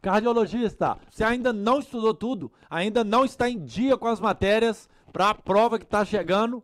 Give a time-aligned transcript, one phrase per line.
[0.00, 5.30] Cardiologista, você ainda não estudou tudo, ainda não está em dia com as matérias para
[5.30, 6.62] a prova que está chegando,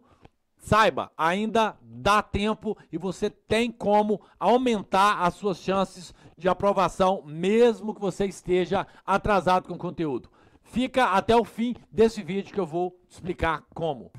[0.56, 7.94] saiba, ainda dá tempo e você tem como aumentar as suas chances de aprovação, mesmo
[7.94, 10.30] que você esteja atrasado com o conteúdo.
[10.62, 14.10] Fica até o fim desse vídeo que eu vou explicar como.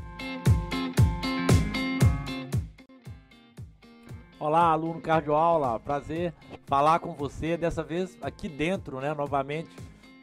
[4.37, 6.33] Olá, aluno cardioaula, prazer
[6.65, 9.73] falar com você, dessa vez aqui dentro, né, novamente,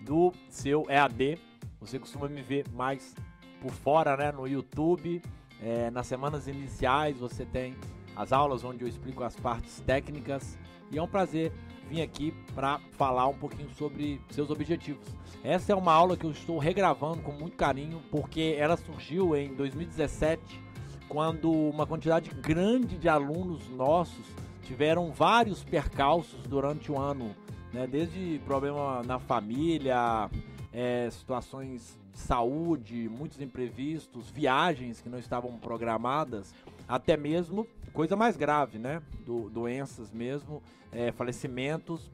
[0.03, 1.39] do seu EAD.
[1.81, 3.15] Você costuma me ver mais
[3.59, 5.23] por fora, né, no YouTube.
[5.63, 7.75] É, nas semanas iniciais você tem
[8.15, 10.59] as aulas onde eu explico as partes técnicas
[10.91, 11.51] e é um prazer
[11.89, 15.09] vir aqui para falar um pouquinho sobre seus objetivos.
[15.43, 19.55] Essa é uma aula que eu estou regravando com muito carinho porque ela surgiu em
[19.55, 20.72] 2017
[21.13, 24.25] quando uma quantidade grande de alunos nossos
[24.63, 27.37] tiveram vários percalços durante o ano,
[27.71, 27.87] né?
[27.87, 30.31] desde problema na família,
[30.73, 36.55] é, situações de saúde, muitos imprevistos, viagens que não estavam programadas,
[36.89, 39.03] até mesmo coisa mais grave, né?
[39.27, 42.11] Do, doenças mesmo, é, falecimentos.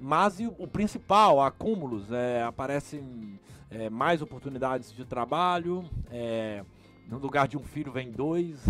[0.00, 3.38] Mas e o principal, acúmulos, é, aparecem
[3.70, 6.64] é, mais oportunidades de trabalho, é,
[7.10, 8.64] no lugar de um filho vem dois.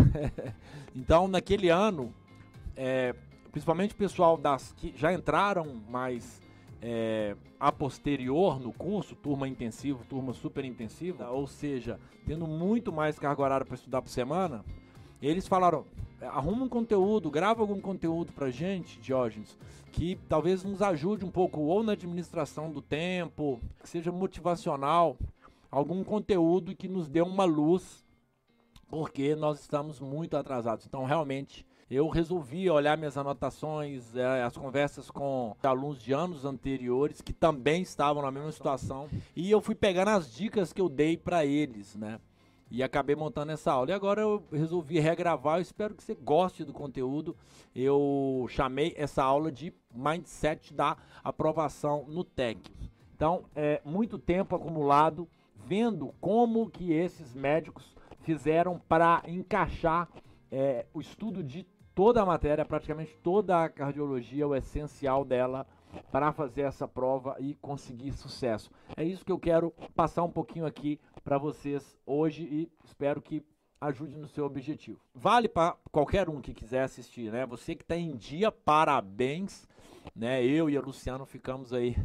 [0.96, 2.12] então, naquele ano,
[2.74, 3.14] é,
[3.52, 6.40] principalmente o pessoal das que já entraram mais
[6.80, 13.18] é, a posterior no curso, turma intensivo, turma super intensiva, ou seja, tendo muito mais
[13.18, 14.64] carga horária para estudar por semana,
[15.20, 15.84] eles falaram:
[16.22, 19.58] arruma um conteúdo, grava algum conteúdo pra gente, Diógenes,
[19.92, 25.18] que talvez nos ajude um pouco ou na administração do tempo, que seja motivacional,
[25.70, 28.02] algum conteúdo que nos dê uma luz,
[28.90, 30.84] porque nós estamos muito atrasados.
[30.84, 37.20] Então, realmente, eu resolvi olhar minhas anotações, é, as conversas com alunos de anos anteriores
[37.20, 41.16] que também estavam na mesma situação, e eu fui pegando as dicas que eu dei
[41.16, 42.20] para eles, né?
[42.68, 43.90] E acabei montando essa aula.
[43.90, 45.58] E agora eu resolvi regravar.
[45.58, 47.36] Eu espero que você goste do conteúdo.
[47.74, 52.60] Eu chamei essa aula de Mindset da aprovação no TEC.
[53.16, 55.28] Então, é muito tempo acumulado
[55.66, 60.08] vendo como que esses médicos fizeram para encaixar
[60.50, 65.66] é, o estudo de toda a matéria, praticamente toda a cardiologia, o essencial dela
[66.10, 68.70] para fazer essa prova e conseguir sucesso.
[68.96, 73.44] É isso que eu quero passar um pouquinho aqui para vocês hoje e espero que
[73.80, 75.00] ajude no seu objetivo.
[75.14, 77.46] Vale para qualquer um que quiser assistir, né?
[77.46, 79.66] Você que está em dia, parabéns
[80.14, 80.44] né?
[80.44, 81.96] Eu e a Luciano ficamos aí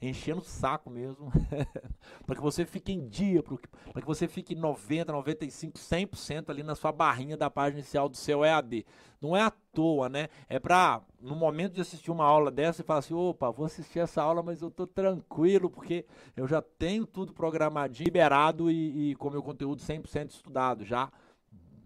[0.00, 1.32] enchendo o saco mesmo,
[2.26, 6.74] para que você fique em dia, para que você fique 90, 95, 100% ali na
[6.74, 8.84] sua barrinha da página inicial do seu EAD.
[9.20, 10.28] Não é à toa, né?
[10.48, 14.00] É para no momento de assistir uma aula dessa e falar assim, opa, vou assistir
[14.00, 16.04] essa aula, mas eu tô tranquilo porque
[16.36, 21.10] eu já tenho tudo programadinho, liberado e, e com meu conteúdo 100% estudado já.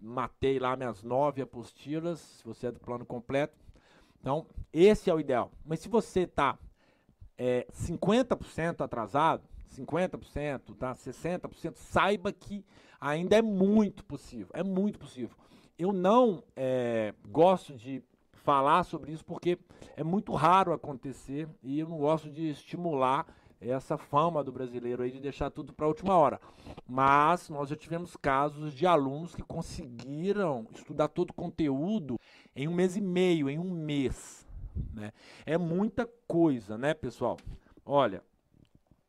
[0.01, 3.68] Matei lá minhas nove apostilas, se você é do plano completo
[4.19, 5.51] então, esse é o ideal.
[5.65, 6.57] Mas se você está
[7.37, 9.43] é, 50% atrasado,
[9.75, 10.93] 50%, tá?
[10.93, 12.65] 60%, saiba que
[12.99, 14.49] ainda é muito possível.
[14.53, 15.35] É muito possível.
[15.77, 18.03] Eu não é, gosto de
[18.43, 19.57] falar sobre isso porque
[19.95, 23.25] é muito raro acontecer e eu não gosto de estimular
[23.61, 26.39] essa fama do brasileiro aí de deixar tudo para a última hora.
[26.87, 32.19] Mas nós já tivemos casos de alunos que conseguiram estudar todo o conteúdo
[32.55, 34.47] em um mês e meio, em um mês.
[34.93, 35.11] Né?
[35.45, 37.37] É muita coisa, né, pessoal?
[37.85, 38.23] Olha,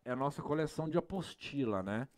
[0.05, 2.09] é a nossa coleção de apostila, né?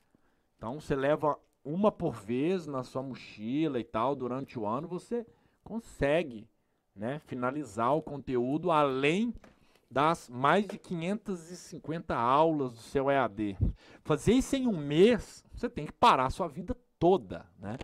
[0.57, 5.27] Então você leva uma por vez na sua mochila e tal durante o ano, você
[5.63, 6.49] consegue,
[6.95, 9.33] né, finalizar o conteúdo além
[9.93, 13.59] das mais de 550 aulas do seu EAD.
[14.03, 17.77] Fazer isso em um mês, você tem que parar a sua vida toda, né?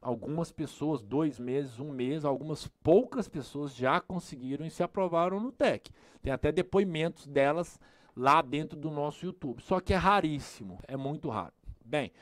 [0.00, 5.50] Algumas pessoas, dois meses, um mês, algumas poucas pessoas já conseguiram e se aprovaram no
[5.50, 5.90] TEC.
[6.22, 7.80] Tem até depoimentos delas
[8.14, 9.60] lá dentro do nosso YouTube.
[9.60, 11.52] Só que é raríssimo, é muito raro.
[11.84, 12.12] Bem,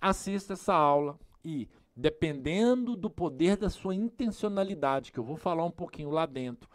[0.00, 5.70] assista essa aula e, dependendo do poder da sua intencionalidade, que eu vou falar um
[5.70, 6.68] pouquinho lá dentro,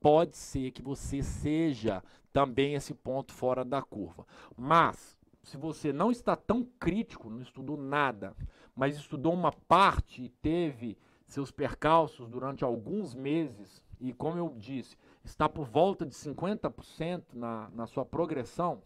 [0.00, 2.02] pode ser que você seja
[2.32, 4.26] também esse ponto fora da curva.
[4.56, 8.34] Mas, se você não está tão crítico, não estudou nada,
[8.74, 14.96] mas estudou uma parte e teve seus percalços durante alguns meses, e como eu disse,
[15.22, 18.82] está por volta de 50% na, na sua progressão,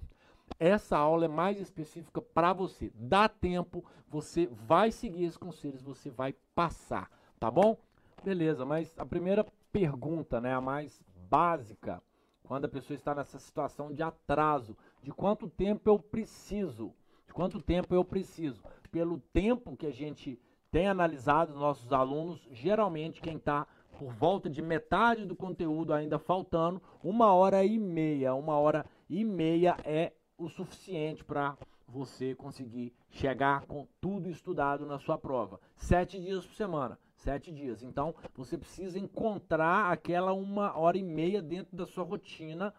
[0.58, 2.92] essa aula é mais específica para você.
[2.94, 7.78] Dá tempo, você vai seguir esses conselhos, você vai passar, tá bom?
[8.22, 12.00] Beleza, mas a primeira pergunta, né, a mais básica
[12.44, 16.94] quando a pessoa está nessa situação de atraso, de quanto tempo eu preciso,
[17.26, 18.62] de quanto tempo eu preciso.
[18.92, 20.38] Pelo tempo que a gente
[20.70, 23.66] tem analisado nossos alunos, geralmente quem está
[23.98, 29.24] por volta de metade do conteúdo ainda faltando, uma hora e meia, uma hora e
[29.24, 35.58] meia é o suficiente para você conseguir chegar com tudo estudado na sua prova.
[35.74, 37.82] Sete dias por semana, sete dias.
[37.82, 42.72] Então você precisa encontrar aquela uma hora e meia dentro da sua rotina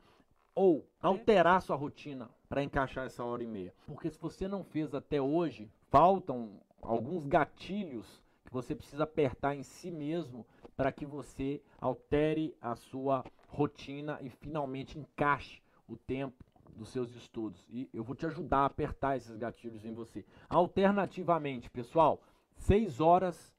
[0.54, 3.74] ou alterar sua rotina para encaixar essa hora e meia.
[3.88, 9.64] Porque se você não fez até hoje, faltam alguns gatilhos que você precisa apertar em
[9.64, 10.46] si mesmo
[10.78, 16.44] para que você altere a sua rotina e finalmente encaixe o tempo
[16.76, 17.66] dos seus estudos.
[17.70, 20.24] E eu vou te ajudar a apertar esses gatilhos em você.
[20.50, 22.22] Alternativamente, pessoal,
[22.58, 23.55] 6 horas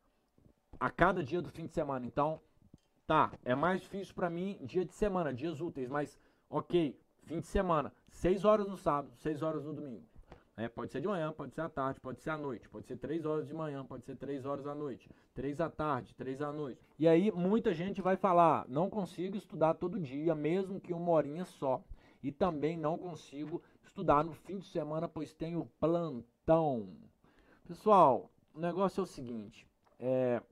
[0.79, 2.07] a cada dia do fim de semana.
[2.07, 2.41] Então,
[3.07, 6.19] tá, é mais difícil para mim dia de semana, dias úteis, mas
[6.49, 10.05] ok, fim de semana, 6 horas no sábado, 6 horas no domingo.
[10.59, 12.97] É, pode ser de manhã, pode ser à tarde, pode ser à noite, pode ser
[12.97, 16.51] 3 horas de manhã, pode ser 3 horas à noite, 3 à tarde, 3 à
[16.51, 16.81] noite.
[16.99, 21.45] E aí muita gente vai falar, não consigo estudar todo dia, mesmo que uma horinha
[21.45, 21.85] só.
[22.23, 26.89] E também não consigo estudar no fim de semana, pois tenho plantão.
[27.65, 29.67] Pessoal, o negócio é o seguinte:
[29.99, 30.43] é,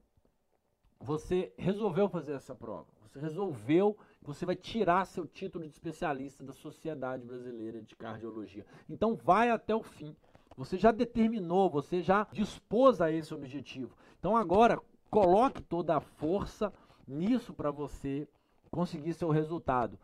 [0.99, 6.51] você resolveu fazer essa prova, você resolveu você vai tirar seu título de especialista da
[6.51, 8.65] Sociedade Brasileira de Cardiologia.
[8.89, 10.15] Então vai até o fim.
[10.57, 13.95] Você já determinou, você já dispôs a esse objetivo.
[14.19, 14.81] Então agora
[15.11, 16.73] coloque toda a força
[17.07, 18.27] nisso para você
[18.71, 19.99] conseguir seu resultado.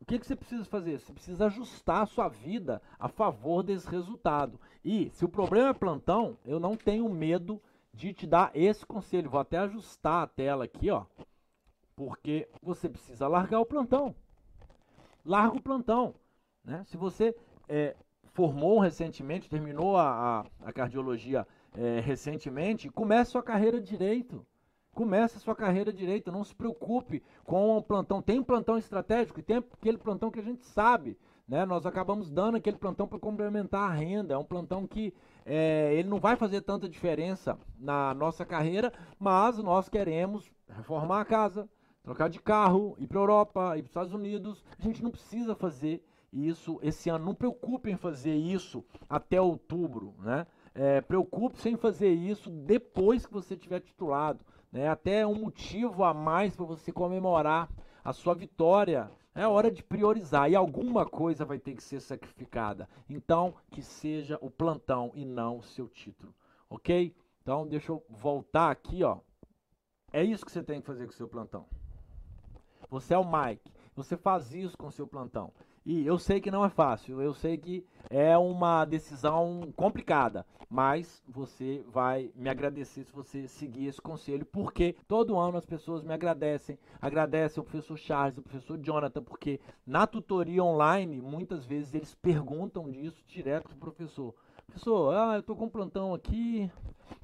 [0.00, 0.98] O que, que você precisa fazer?
[0.98, 4.58] Você precisa ajustar a sua vida a favor desse resultado.
[4.84, 7.60] E se o problema é plantão, eu não tenho medo
[8.00, 9.28] de te dar esse conselho.
[9.28, 11.04] Vou até ajustar a tela aqui, ó.
[11.94, 14.14] Porque você precisa largar o plantão.
[15.22, 16.14] Larga o plantão.
[16.64, 16.82] Né?
[16.86, 17.36] Se você
[17.68, 17.94] é,
[18.32, 24.46] formou recentemente, terminou a, a, a cardiologia é, recentemente, comece sua carreira direito.
[24.94, 28.22] Comece sua carreira direito, não se preocupe com o plantão.
[28.22, 31.18] Tem um plantão estratégico e tem aquele plantão que a gente sabe.
[31.46, 31.66] Né?
[31.66, 34.34] Nós acabamos dando aquele plantão para complementar a renda.
[34.34, 35.12] É um plantão que
[35.44, 41.24] é, ele não vai fazer tanta diferença na nossa carreira, mas nós queremos reformar a
[41.24, 41.68] casa,
[42.02, 44.64] trocar de carro, ir para a Europa, ir para os Estados Unidos.
[44.78, 47.24] A gente não precisa fazer isso esse ano.
[47.24, 50.14] Não preocupe em fazer isso até outubro.
[50.20, 50.46] Né?
[50.74, 54.88] É, Preocupe-se em fazer isso depois que você tiver titulado né?
[54.88, 57.68] Até um motivo a mais para você comemorar
[58.04, 59.10] a sua vitória.
[59.34, 62.88] É hora de priorizar e alguma coisa vai ter que ser sacrificada.
[63.08, 66.34] Então, que seja o plantão e não o seu título,
[66.68, 67.14] ok?
[67.40, 69.18] Então, deixa eu voltar aqui, ó.
[70.12, 71.66] É isso que você tem que fazer com o seu plantão.
[72.90, 73.72] Você é o Mike.
[73.94, 75.52] Você faz isso com o seu plantão.
[75.92, 81.20] E eu sei que não é fácil, eu sei que é uma decisão complicada, mas
[81.26, 86.14] você vai me agradecer se você seguir esse conselho, porque todo ano as pessoas me
[86.14, 92.14] agradecem, agradecem o professor Charles, o professor Jonathan, porque na tutoria online, muitas vezes eles
[92.14, 94.32] perguntam disso direto para o professor.
[94.68, 96.70] Professor, ah, eu estou com um plantão aqui,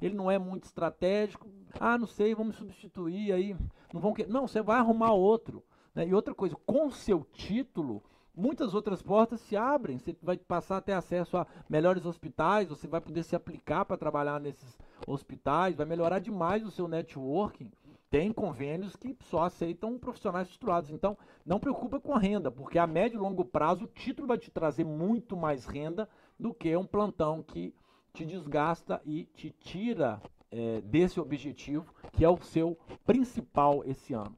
[0.01, 1.47] ele não é muito estratégico,
[1.79, 3.55] ah, não sei, vamos substituir aí,
[3.93, 4.25] não vão que...
[4.25, 5.63] Não, você vai arrumar outro.
[5.95, 6.05] Né?
[6.05, 8.03] E outra coisa, com seu título,
[8.37, 9.97] muitas outras portas se abrem.
[9.97, 13.97] Você vai passar a ter acesso a melhores hospitais, você vai poder se aplicar para
[13.97, 14.77] trabalhar nesses
[15.07, 17.71] hospitais, vai melhorar demais o seu networking.
[18.09, 20.91] Tem convênios que só aceitam profissionais titulados.
[20.91, 24.37] Então, não preocupa com a renda, porque a médio e longo prazo o título vai
[24.37, 26.07] te trazer muito mais renda
[26.39, 27.73] do que um plantão que
[28.13, 34.37] te desgasta e te tira é, desse objetivo, que é o seu principal esse ano.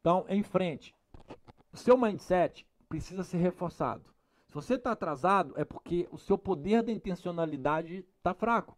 [0.00, 0.94] Então, em frente,
[1.72, 4.04] o seu mindset precisa ser reforçado.
[4.48, 8.76] Se você está atrasado, é porque o seu poder da intencionalidade está fraco.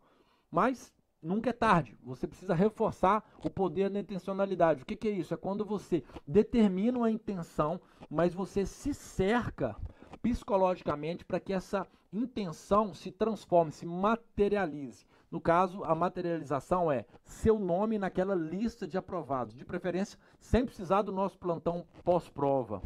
[0.49, 1.99] Mas nunca é tarde.
[2.01, 4.85] Você precisa reforçar o poder da intencionalidade.
[4.85, 5.35] O que, que é isso?
[5.35, 9.75] É quando você determina uma intenção, mas você se cerca
[10.23, 15.05] psicologicamente para que essa intenção se transforme, se materialize.
[15.31, 21.03] No caso, a materialização é seu nome naquela lista de aprovados, de preferência sem precisar
[21.03, 22.81] do nosso plantão pós-prova.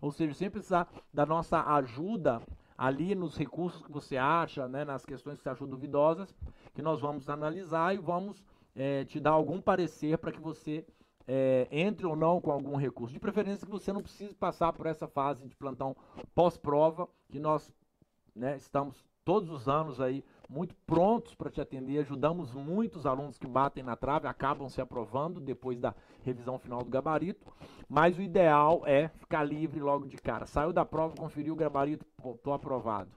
[0.00, 2.42] Ou seja, sem precisar da nossa ajuda
[2.76, 6.34] ali nos recursos que você acha, né, nas questões que você achou duvidosas,
[6.74, 8.44] que nós vamos analisar e vamos
[8.74, 10.84] é, te dar algum parecer para que você
[11.26, 13.14] é, entre ou não com algum recurso.
[13.14, 15.94] De preferência que você não precise passar por essa fase de plantão
[16.34, 17.72] pós-prova, que nós
[18.34, 21.98] né, estamos todos os anos aí muito prontos para te atender.
[22.00, 26.90] Ajudamos muitos alunos que batem na trave, acabam se aprovando depois da revisão final do
[26.90, 27.50] gabarito.
[27.88, 30.46] Mas o ideal é ficar livre logo de cara.
[30.46, 32.04] Saiu da prova, conferiu o gabarito,
[32.34, 33.10] estou aprovado.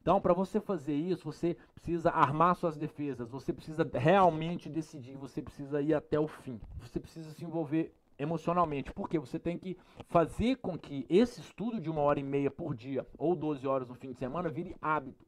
[0.00, 5.40] Então, para você fazer isso, você precisa armar suas defesas, você precisa realmente decidir, você
[5.40, 6.60] precisa ir até o fim.
[6.80, 9.76] Você precisa se envolver emocionalmente, porque você tem que
[10.08, 13.88] fazer com que esse estudo de uma hora e meia por dia ou 12 horas
[13.88, 15.24] no fim de semana vire hábito.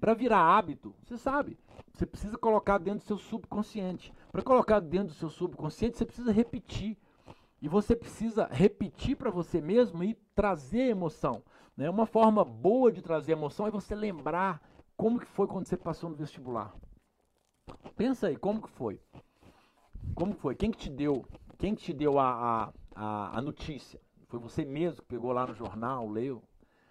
[0.00, 1.58] Para virar hábito, você sabe,
[1.92, 4.12] você precisa colocar dentro do seu subconsciente.
[4.30, 6.96] Para colocar dentro do seu subconsciente, você precisa repetir.
[7.60, 11.42] E você precisa repetir para você mesmo e trazer emoção.
[11.76, 11.88] Né?
[11.88, 14.60] Uma forma boa de trazer emoção é você lembrar
[14.96, 16.74] como que foi quando você passou no vestibular.
[17.96, 19.00] Pensa aí, como que foi?
[20.14, 20.56] Como foi?
[20.56, 21.24] Quem que te deu?
[21.58, 24.00] Quem que te deu a, a, a notícia?
[24.26, 26.42] Foi você mesmo que pegou lá no jornal, leu?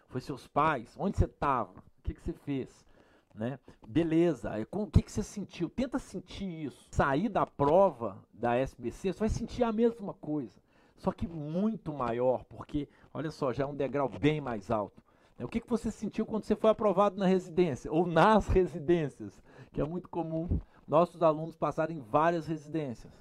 [0.08, 0.96] Foi seus pais?
[0.98, 1.74] Onde você estava?
[2.02, 2.86] O que, que você fez?
[3.34, 3.60] Né?
[3.88, 5.70] Beleza, o que, que você sentiu?
[5.70, 6.88] Tenta sentir isso.
[6.92, 10.60] Sair da prova da SBC, você vai sentir a mesma coisa,
[10.98, 15.02] só que muito maior, porque, olha só, já é um degrau bem mais alto.
[15.38, 15.46] Né?
[15.46, 19.42] O que, que você sentiu quando você foi aprovado na residência, ou nas residências,
[19.72, 23.14] que é muito comum nossos alunos passarem várias residências.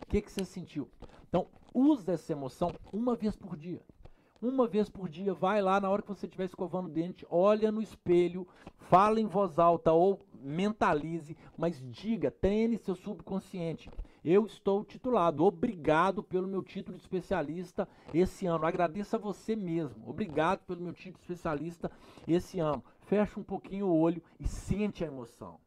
[0.00, 0.88] O que, que você sentiu?
[1.28, 3.80] Então, use essa emoção uma vez por dia.
[4.40, 7.72] Uma vez por dia, vai lá na hora que você estiver escovando o dente, olha
[7.72, 13.90] no espelho, fala em voz alta ou mentalize, mas diga, treine seu subconsciente.
[14.22, 18.66] Eu estou titulado, obrigado pelo meu título de especialista esse ano.
[18.66, 21.90] Agradeça a você mesmo, obrigado pelo meu título de especialista
[22.26, 22.84] esse ano.
[23.02, 25.58] Fecha um pouquinho o olho e sente a emoção.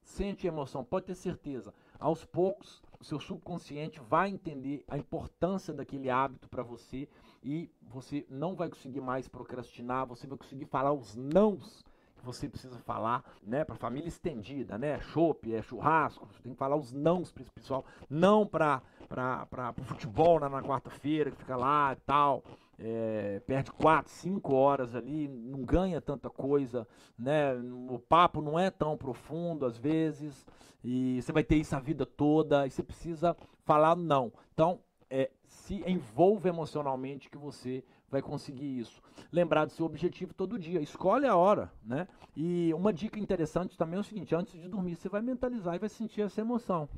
[0.00, 1.74] Sente a emoção, pode ter certeza.
[1.98, 7.08] Aos poucos, o seu subconsciente vai entender a importância daquele hábito para você
[7.42, 11.84] e você não vai conseguir mais procrastinar, você vai conseguir falar os nãos
[12.16, 16.58] que você precisa falar, né, para família estendida, né, chopp, é churrasco, você tem que
[16.58, 21.38] falar os nãos para esse pessoal, não para para o futebol na, na quarta-feira que
[21.38, 22.44] fica lá e tal,
[22.78, 26.86] é, perde 4, 5 horas ali, não ganha tanta coisa,
[27.18, 27.54] né?
[27.88, 30.46] O papo não é tão profundo às vezes,
[30.84, 34.30] e você vai ter isso a vida toda, e você precisa falar não.
[34.52, 34.80] Então,
[35.10, 39.02] é, se envolva emocionalmente que você vai conseguir isso.
[39.30, 42.08] Lembrar do seu objetivo todo dia, escolhe a hora, né?
[42.36, 45.78] E uma dica interessante também é o seguinte, antes de dormir você vai mentalizar e
[45.78, 46.88] vai sentir essa emoção.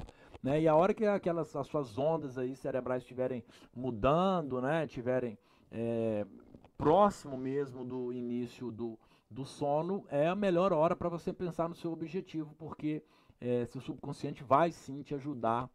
[0.42, 0.62] Né?
[0.62, 5.38] E a hora que aquelas as suas ondas aí cerebrais estiverem mudando, né, estiverem
[5.70, 6.26] é,
[6.78, 8.98] próximo mesmo do início do,
[9.30, 13.02] do sono, é a melhor hora para você pensar no seu objetivo, porque
[13.40, 15.68] é, seu subconsciente vai sim te ajudar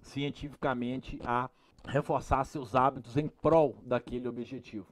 [0.00, 1.50] cientificamente a
[1.86, 4.86] reforçar seus hábitos em prol daquele objetivo.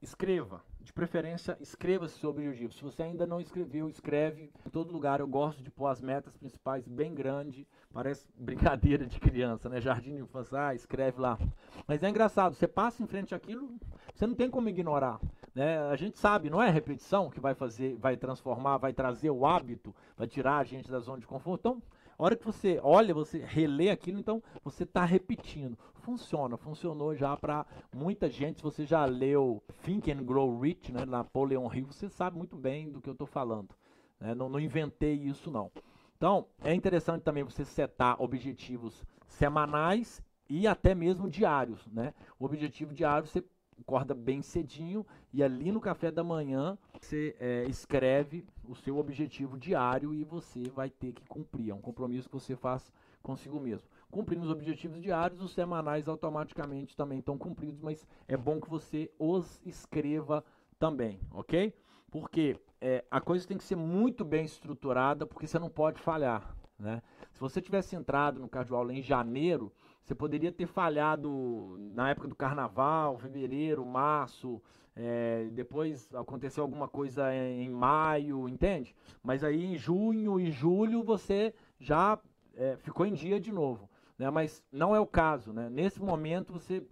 [0.00, 2.72] Escreva, de preferência, escreva seu objetivo.
[2.72, 5.20] Se você ainda não escreveu, escreve em todo lugar.
[5.20, 9.80] Eu gosto de pôr as metas principais bem grande, parece brincadeira de criança, né?
[9.80, 11.38] Jardim de infância, ah, escreve lá.
[11.86, 13.70] Mas é engraçado, você passa em frente àquilo,
[14.12, 15.20] você não tem como ignorar.
[15.54, 15.78] Né?
[15.78, 19.94] A gente sabe, não é repetição que vai fazer, vai transformar, vai trazer o hábito,
[20.16, 21.60] vai tirar a gente da zona de conforto.
[21.60, 21.82] Então,
[22.22, 25.76] hora que você olha, você relê aquilo, então você está repetindo.
[25.94, 28.58] Funciona, funcionou já para muita gente.
[28.58, 32.90] Se você já leu Think and Grow Rich, né, Napoleon Hill, você sabe muito bem
[32.90, 33.74] do que eu estou falando.
[34.20, 34.34] Né?
[34.34, 35.70] Não, não inventei isso não.
[36.16, 42.14] Então, é interessante também você setar objetivos semanais e até mesmo diários, né?
[42.38, 43.42] O objetivo diário você
[43.80, 49.58] acorda bem cedinho e ali no café da manhã você é, escreve o seu objetivo
[49.58, 51.70] diário e você vai ter que cumprir.
[51.70, 52.92] É um compromisso que você faz
[53.22, 53.88] consigo mesmo.
[54.10, 59.10] Cumprindo os objetivos diários, os semanais automaticamente também estão cumpridos, mas é bom que você
[59.18, 60.44] os escreva
[60.78, 61.74] também, ok?
[62.10, 66.56] Porque é, a coisa tem que ser muito bem estruturada, porque você não pode falhar.
[66.78, 67.00] Né?
[67.32, 72.34] Se você tivesse entrado no cardioaula em janeiro, você poderia ter falhado na época do
[72.34, 74.60] carnaval, fevereiro, março,
[74.94, 78.94] é, depois aconteceu alguma coisa em, maio, entende?
[79.22, 82.18] Mas aí em junho e julho você já
[82.54, 83.88] é, ficou em dia de novo.
[84.18, 84.28] Né?
[84.30, 85.52] Mas não é o caso.
[85.52, 85.68] Né?
[85.70, 86.82] Nesse momento você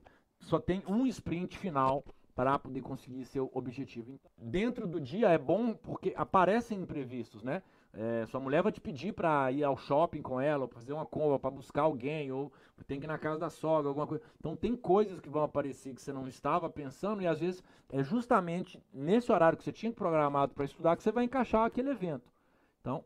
[0.40, 2.04] só tem um sprint final
[2.34, 4.18] para poder conseguir seu objetivo.
[4.38, 7.62] Dentro do dia é bom porque aparecem imprevistos, né?
[7.92, 11.04] É, sua mulher vai te pedir para ir ao shopping com ela, ou fazer uma
[11.04, 12.52] compra, para buscar alguém, ou
[12.86, 14.22] tem que ir na casa da sogra, alguma coisa.
[14.38, 18.02] Então tem coisas que vão aparecer que você não estava pensando e às vezes é
[18.02, 22.32] justamente nesse horário que você tinha programado para estudar que você vai encaixar aquele evento.
[22.80, 23.04] Então,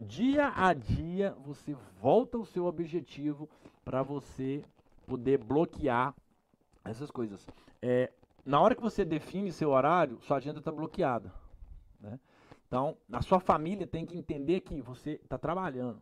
[0.00, 3.48] dia a dia você volta ao seu objetivo
[3.84, 4.64] para você
[5.06, 6.14] poder bloquear
[6.84, 7.46] essas coisas.
[7.82, 8.10] É,
[8.44, 11.32] na hora que você define seu horário, sua agenda está bloqueada.
[12.00, 12.18] Né?
[12.66, 16.00] Então, a sua família tem que entender que você está trabalhando.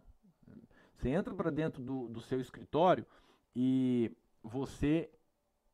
[0.97, 3.05] Você entra para dentro do, do seu escritório
[3.55, 4.11] e
[4.43, 5.11] você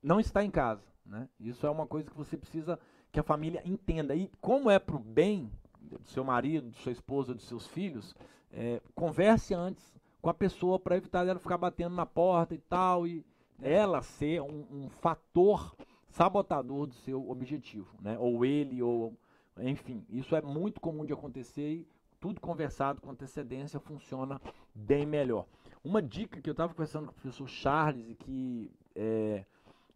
[0.03, 0.85] não está em casa.
[1.05, 1.29] Né?
[1.39, 2.79] Isso é uma coisa que você precisa
[3.13, 4.15] que a família entenda.
[4.15, 8.15] E como é para o bem do seu marido, de sua esposa, dos seus filhos,
[8.53, 13.07] é, converse antes com a pessoa para evitar ela ficar batendo na porta e tal,
[13.07, 13.25] e
[13.61, 15.75] ela ser um, um fator
[16.09, 18.19] sabotador do seu objetivo, né?
[18.19, 19.17] Ou ele, ou
[19.63, 21.89] enfim, isso é muito comum de acontecer e
[22.21, 24.41] tudo conversado com antecedência funciona
[24.75, 25.47] bem melhor.
[25.83, 29.45] Uma dica que eu estava conversando com o professor Charles e que é,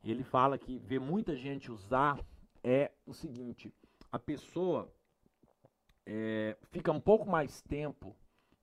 [0.03, 2.19] ele fala que vê muita gente usar
[2.63, 3.73] é o seguinte:
[4.11, 4.91] a pessoa
[6.07, 8.17] é, fica um pouco mais tempo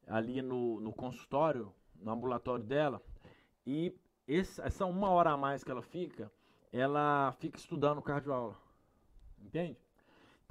[0.08, 3.02] ali no, no consultório, no ambulatório dela,
[3.66, 3.96] e
[4.28, 6.32] esse, essa uma hora a mais que ela fica,
[6.72, 8.58] ela fica estudando cardioaula.
[9.40, 9.78] Entende?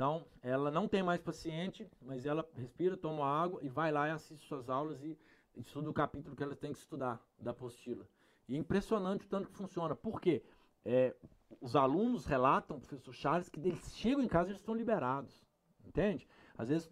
[0.00, 4.12] Então, ela não tem mais paciente, mas ela respira, toma água e vai lá e
[4.12, 5.14] assiste suas aulas e
[5.54, 8.08] estuda o capítulo que ela tem que estudar da apostila.
[8.48, 9.94] E é impressionante o tanto que funciona.
[9.94, 10.42] Por quê?
[10.86, 11.14] É,
[11.60, 15.44] os alunos relatam, professor Charles, que eles chegam em casa e estão liberados.
[15.86, 16.26] Entende?
[16.56, 16.90] Às vezes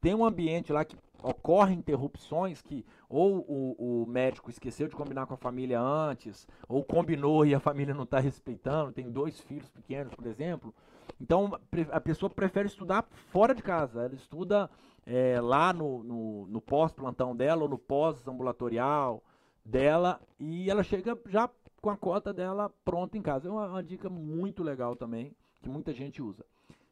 [0.00, 5.26] tem um ambiente lá que ocorrem interrupções que ou o, o, médico esqueceu de combinar
[5.26, 9.68] com a família antes, ou combinou e a família não está respeitando, tem dois filhos
[9.68, 10.74] pequenos, por exemplo.
[11.20, 11.58] Então
[11.90, 14.70] a pessoa prefere estudar fora de casa, ela estuda
[15.06, 19.22] é, lá no, no, no pós-plantão dela ou no pós-ambulatorial
[19.64, 21.48] dela e ela chega já
[21.80, 23.48] com a cota dela pronta em casa.
[23.48, 26.44] É uma, uma dica muito legal também, que muita gente usa.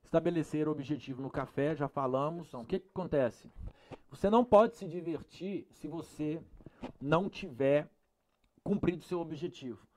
[0.02, 2.48] Estabelecer o objetivo no café, já falamos.
[2.48, 3.50] Então, o que, que acontece?
[4.10, 6.40] Você não pode se divertir se você
[7.00, 7.88] não tiver
[8.64, 9.87] cumprido seu objetivo.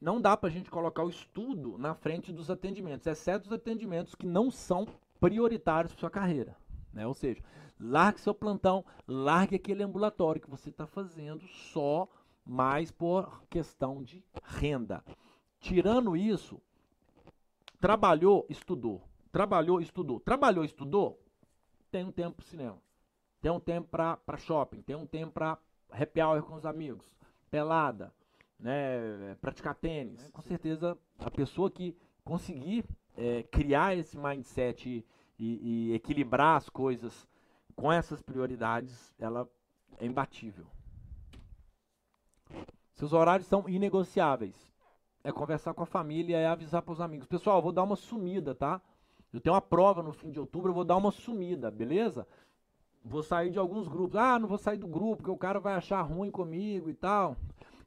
[0.00, 4.14] Não dá para a gente colocar o estudo na frente dos atendimentos, exceto os atendimentos
[4.14, 4.86] que não são
[5.20, 6.56] prioritários para sua carreira.
[6.92, 7.06] Né?
[7.06, 7.42] Ou seja,
[7.78, 12.08] largue seu plantão, largue aquele ambulatório que você está fazendo só
[12.44, 15.04] mais por questão de renda.
[15.60, 16.60] Tirando isso,
[17.80, 19.02] trabalhou, estudou.
[19.32, 20.20] Trabalhou, estudou.
[20.20, 21.20] Trabalhou, estudou,
[21.90, 22.78] tem um tempo para cinema.
[23.40, 24.82] Tem um tempo para shopping.
[24.82, 25.58] Tem um tempo para
[25.90, 27.06] happy hour com os amigos.
[27.50, 28.12] Pelada.
[28.58, 30.30] Né, praticar tênis.
[30.32, 32.84] Com certeza, a pessoa que conseguir
[33.16, 35.04] é, criar esse mindset e,
[35.38, 37.28] e, e equilibrar as coisas
[37.76, 39.48] com essas prioridades, ela
[39.98, 40.66] é imbatível.
[42.94, 44.56] Seus horários são inegociáveis.
[45.22, 47.28] É conversar com a família, é avisar para os amigos.
[47.28, 48.80] Pessoal, vou dar uma sumida, tá?
[49.32, 52.26] Eu tenho uma prova no fim de outubro, eu vou dar uma sumida, beleza?
[53.04, 54.16] Vou sair de alguns grupos.
[54.16, 57.36] Ah, não vou sair do grupo, porque o cara vai achar ruim comigo e tal.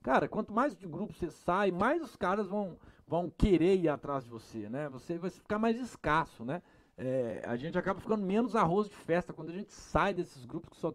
[0.03, 4.23] Cara, quanto mais de grupo você sai, mais os caras vão, vão querer ir atrás
[4.23, 4.89] de você, né?
[4.89, 6.61] Você vai ficar mais escasso, né?
[6.97, 10.69] É, a gente acaba ficando menos arroz de festa quando a gente sai desses grupos
[10.69, 10.93] que só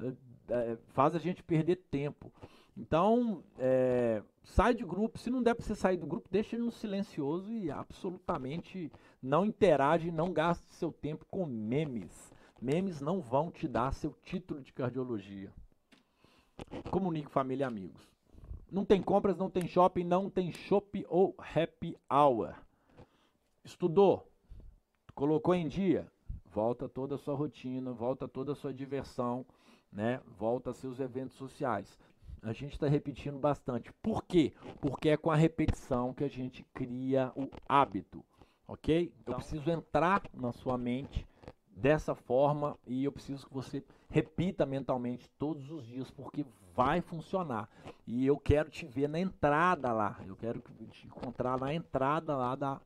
[0.00, 0.12] é,
[0.48, 2.32] é, faz a gente perder tempo.
[2.76, 5.18] Então, é, sai de grupo.
[5.18, 9.44] Se não der para você sair do grupo, deixa ele no silencioso e absolutamente não
[9.44, 12.32] interage, não gaste seu tempo com memes.
[12.60, 15.52] Memes não vão te dar seu título de cardiologia.
[16.90, 18.15] Comunique família e amigos.
[18.70, 22.54] Não tem compras, não tem shopping, não tem shopping ou happy hour.
[23.64, 24.28] Estudou,
[25.14, 26.10] colocou em dia,
[26.46, 29.46] volta toda a sua rotina, volta toda a sua diversão,
[29.92, 30.20] né?
[30.38, 31.98] Volta seus eventos sociais.
[32.42, 33.92] A gente está repetindo bastante.
[34.02, 34.52] Por quê?
[34.80, 38.24] Porque é com a repetição que a gente cria o hábito,
[38.66, 39.12] ok?
[39.20, 41.26] Então, eu preciso entrar na sua mente
[41.68, 46.44] dessa forma e eu preciso que você repita mentalmente todos os dias, porque
[46.76, 47.68] vai funcionar.
[48.06, 50.20] E eu quero te ver na entrada lá.
[50.26, 50.62] Eu quero
[50.92, 52.80] te encontrar na entrada lá da,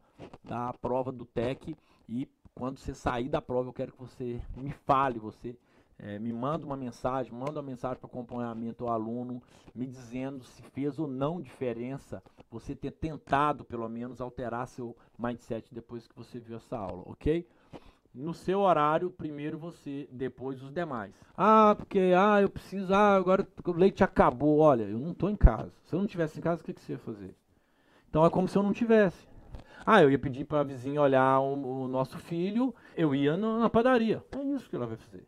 [0.44, 1.76] da prova do TEC
[2.08, 5.56] e quando você sair da prova, eu quero que você me fale, você
[5.98, 9.42] é, me manda uma mensagem, manda uma mensagem para acompanhamento ao aluno,
[9.74, 15.74] me dizendo se fez ou não diferença você ter tentado, pelo menos, alterar seu mindset
[15.74, 17.46] depois que você viu essa aula, ok?
[18.12, 21.14] No seu horário, primeiro você, depois os demais.
[21.36, 24.58] Ah, porque ah, eu preciso, ah, agora o leite acabou.
[24.58, 25.72] Olha, eu não estou em casa.
[25.84, 27.34] Se eu não estivesse em casa, o que, que você ia fazer?
[28.08, 29.28] Então é como se eu não tivesse.
[29.86, 33.60] Ah, eu ia pedir para a vizinha olhar o, o, nosso filho, eu ia na,
[33.60, 34.22] na padaria.
[34.32, 35.26] É isso que ela vai fazer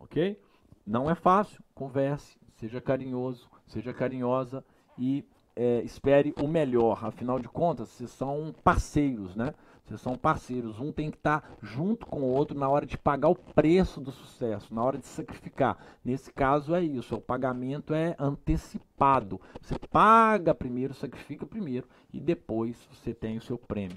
[0.00, 0.40] ok?
[0.84, 4.64] Não é fácil, converse, seja carinhoso, seja carinhosa
[4.98, 7.04] e é, espere o melhor.
[7.04, 9.54] Afinal de contas, vocês são parceiros, né?
[9.90, 10.78] Vocês são parceiros.
[10.78, 14.12] Um tem que estar junto com o outro na hora de pagar o preço do
[14.12, 15.76] sucesso, na hora de sacrificar.
[16.04, 19.40] Nesse caso é isso, o pagamento é antecipado.
[19.60, 23.96] Você paga primeiro, sacrifica primeiro e depois você tem o seu prêmio.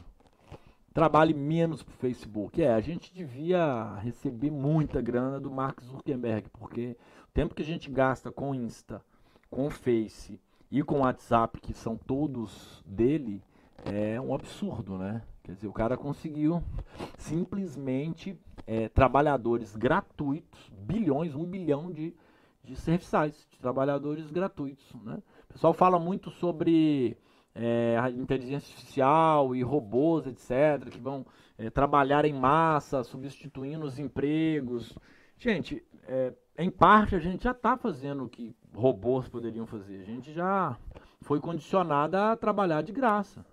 [0.95, 2.59] trabalhe menos para o Facebook.
[2.59, 7.65] É, a gente devia receber muita grana do Mark Zuckerberg, porque o tempo que a
[7.65, 8.99] gente gasta com Insta,
[9.47, 10.39] com Face
[10.71, 13.43] e com WhatsApp, que são todos dele,
[13.85, 15.21] é um absurdo, né?
[15.43, 16.63] Quer dizer, o cara conseguiu
[17.17, 22.15] simplesmente é, trabalhadores gratuitos, bilhões, um bilhão de,
[22.63, 25.21] de serviçais, de trabalhadores gratuitos, né?
[25.49, 27.17] O pessoal fala muito sobre
[27.53, 31.25] é, inteligência artificial e robôs, etc., que vão
[31.57, 34.97] é, trabalhar em massa, substituindo os empregos.
[35.37, 39.99] Gente, é, em parte a gente já está fazendo o que robôs poderiam fazer.
[39.99, 40.77] A gente já
[41.21, 43.45] foi condicionado a trabalhar de graça,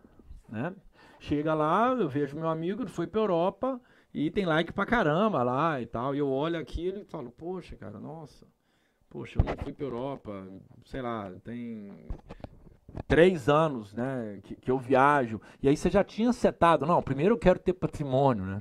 [0.48, 0.72] né?
[1.20, 3.78] Chega lá, eu vejo meu amigo, ele foi para Europa
[4.12, 6.14] e tem like pra caramba lá e tal.
[6.14, 8.46] E eu olho aquilo e falo, poxa, cara, nossa,
[9.08, 10.48] poxa, eu não fui pra Europa,
[10.86, 11.92] sei lá, tem
[13.06, 15.40] três anos, né, que, que eu viajo.
[15.62, 18.60] E aí você já tinha setado, não, primeiro eu quero ter patrimônio, né?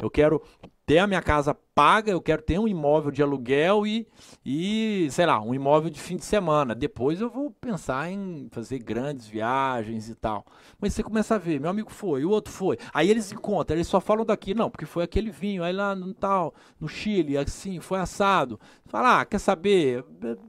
[0.00, 0.42] Eu quero
[0.86, 4.08] ter a minha casa paga, eu quero ter um imóvel de aluguel e,
[4.42, 6.74] e, sei lá, um imóvel de fim de semana.
[6.74, 10.46] Depois eu vou pensar em fazer grandes viagens e tal.
[10.80, 12.78] Mas você começa a ver, meu amigo foi, o outro foi.
[12.94, 16.14] Aí eles encontram, eles só falam daqui, não, porque foi aquele vinho, aí lá no
[16.14, 18.58] tal, no Chile, assim, foi assado.
[18.86, 20.04] Fala, ah, quer saber?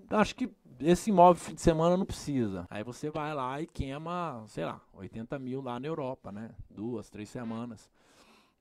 [0.09, 2.65] Acho que esse imóvel fim de semana não precisa.
[2.69, 6.51] Aí você vai lá e queima, sei lá, 80 mil lá na Europa, né?
[6.69, 7.89] Duas, três semanas.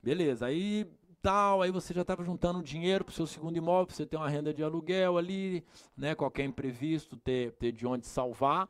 [0.01, 0.89] Beleza, aí
[1.21, 4.15] tal, aí você já estava juntando dinheiro para o seu segundo imóvel, para você ter
[4.15, 5.65] uma renda de aluguel ali,
[5.97, 6.15] né?
[6.15, 8.69] Qualquer imprevisto, ter, ter de onde salvar.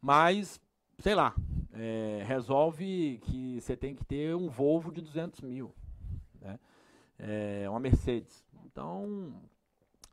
[0.00, 0.60] Mas,
[0.98, 1.34] sei lá,
[1.72, 5.74] é, resolve que você tem que ter um Volvo de 200 mil,
[6.40, 6.58] né?
[7.18, 8.42] É, uma Mercedes.
[8.64, 9.34] Então,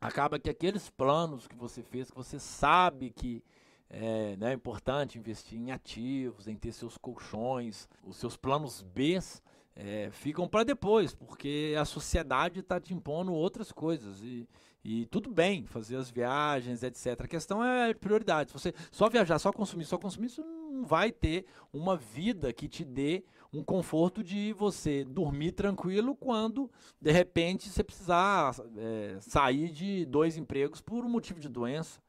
[0.01, 3.41] acaba que aqueles planos que você fez, que você sabe que
[3.89, 9.41] é né, importante investir em ativos, em ter seus colchões, os seus planos Bs,
[9.75, 14.21] é, ficam para depois, porque a sociedade está te impondo outras coisas.
[14.21, 14.47] E,
[14.83, 17.21] e tudo bem fazer as viagens, etc.
[17.21, 18.49] A questão é prioridade.
[18.49, 22.67] Se você só viajar, só consumir, só consumir, isso não vai ter uma vida que
[22.67, 26.69] te dê um conforto de você dormir tranquilo quando,
[27.01, 31.99] de repente, você precisar é, sair de dois empregos por um motivo de doença.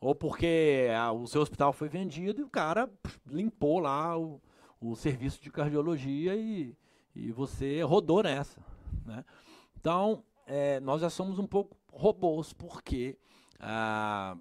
[0.00, 2.88] Ou porque a, o seu hospital foi vendido e o cara
[3.26, 4.40] limpou lá o,
[4.80, 6.76] o serviço de cardiologia e,
[7.18, 8.60] e você rodou nessa.
[9.04, 9.24] Né?
[9.80, 13.18] Então, é, nós já somos um pouco robôs, porque
[13.58, 14.36] ah,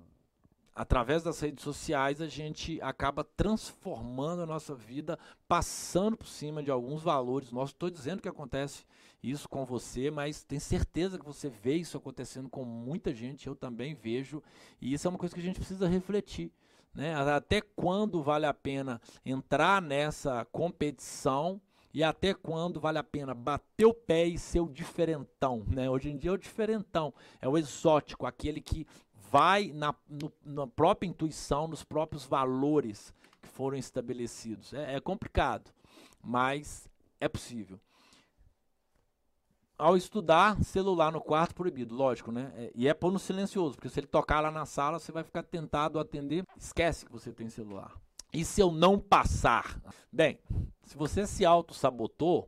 [0.75, 6.69] através das redes sociais a gente acaba transformando a nossa vida, passando por cima de
[6.69, 7.51] alguns valores.
[7.51, 8.85] Nós estou dizendo que acontece
[9.23, 13.55] isso com você, mas tenho certeza que você vê isso acontecendo com muita gente, eu
[13.55, 14.41] também vejo,
[14.79, 16.51] e isso é uma coisa que a gente precisa refletir.
[16.93, 17.15] Né?
[17.15, 21.59] Até quando vale a pena entrar nessa competição
[21.97, 25.89] e até quando vale a pena bater o pé e ser o diferentão, né?
[25.89, 28.85] Hoje em dia é o diferentão, é o exótico, aquele que
[29.31, 34.75] vai na, no, na própria intuição, nos próprios valores que foram estabelecidos.
[34.75, 35.71] É, é complicado,
[36.23, 36.87] mas
[37.19, 37.79] é possível.
[39.75, 42.53] Ao estudar, celular no quarto proibido, lógico, né?
[42.57, 45.23] É, e é pôr no silencioso, porque se ele tocar lá na sala, você vai
[45.23, 46.45] ficar tentado a atender.
[46.55, 47.91] Esquece que você tem celular.
[48.37, 49.81] E se eu não passar?
[50.13, 50.37] Bem,
[50.83, 52.47] se você se auto-sabotou,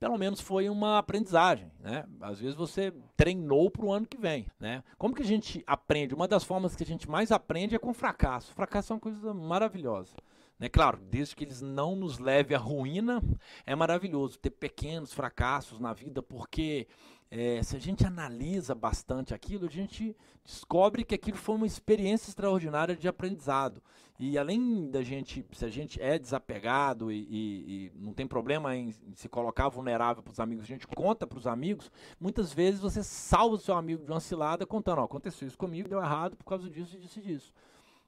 [0.00, 2.04] pelo menos foi uma aprendizagem, né?
[2.20, 4.82] Às vezes você treinou para o ano que vem, né?
[4.98, 6.12] Como que a gente aprende?
[6.12, 8.52] Uma das formas que a gente mais aprende é com fracasso.
[8.52, 10.16] fracasso é uma coisa maravilhosa.
[10.58, 10.68] Né?
[10.68, 13.22] Claro, desde que eles não nos leve à ruína,
[13.64, 16.88] é maravilhoso ter pequenos fracassos na vida, porque
[17.30, 22.30] é, se a gente analisa bastante aquilo, a gente descobre que aquilo foi uma experiência
[22.30, 23.82] extraordinária de aprendizado.
[24.18, 28.74] E além da gente, se a gente é desapegado e, e, e não tem problema
[28.74, 32.80] em se colocar vulnerável para os amigos, a gente conta para os amigos, muitas vezes
[32.80, 36.36] você salva o seu amigo de uma cilada contando, ó, aconteceu isso comigo, deu errado
[36.36, 37.52] por causa disso e disso e disso.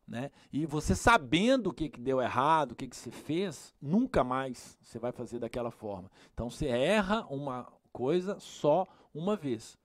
[0.09, 0.33] Né?
[0.52, 4.76] E você sabendo o que, que deu errado, o que, que você fez, nunca mais
[4.83, 6.11] você vai fazer daquela forma.
[6.35, 9.79] Então você erra uma coisa só uma vez.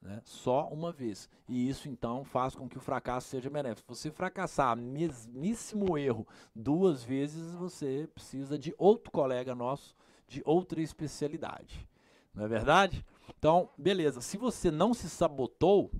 [0.00, 0.20] Né?
[0.24, 1.28] Só uma vez.
[1.48, 3.94] E isso então faz com que o fracasso seja benéfico.
[3.94, 9.94] Se você fracassar, mesmíssimo erro, duas vezes, você precisa de outro colega nosso,
[10.26, 11.88] de outra especialidade.
[12.34, 13.04] Não é verdade?
[13.38, 14.20] Então, beleza.
[14.20, 15.90] Se você não se sabotou,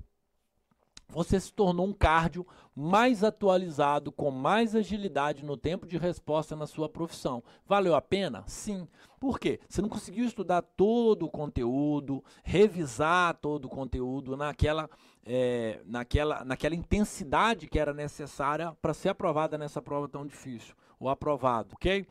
[1.13, 6.67] você se tornou um cardio mais atualizado, com mais agilidade no tempo de resposta na
[6.67, 7.45] sua profissão.
[7.67, 8.43] Valeu a pena?
[8.47, 8.89] Sim.
[9.21, 9.61] Por quê?
[9.69, 14.89] Você não conseguiu estudar todo o conteúdo, revisar todo o conteúdo naquela,
[15.25, 21.09] é, naquela, naquela intensidade que era necessária para ser aprovada nessa prova tão difícil, ou
[21.09, 22.07] aprovado, ok?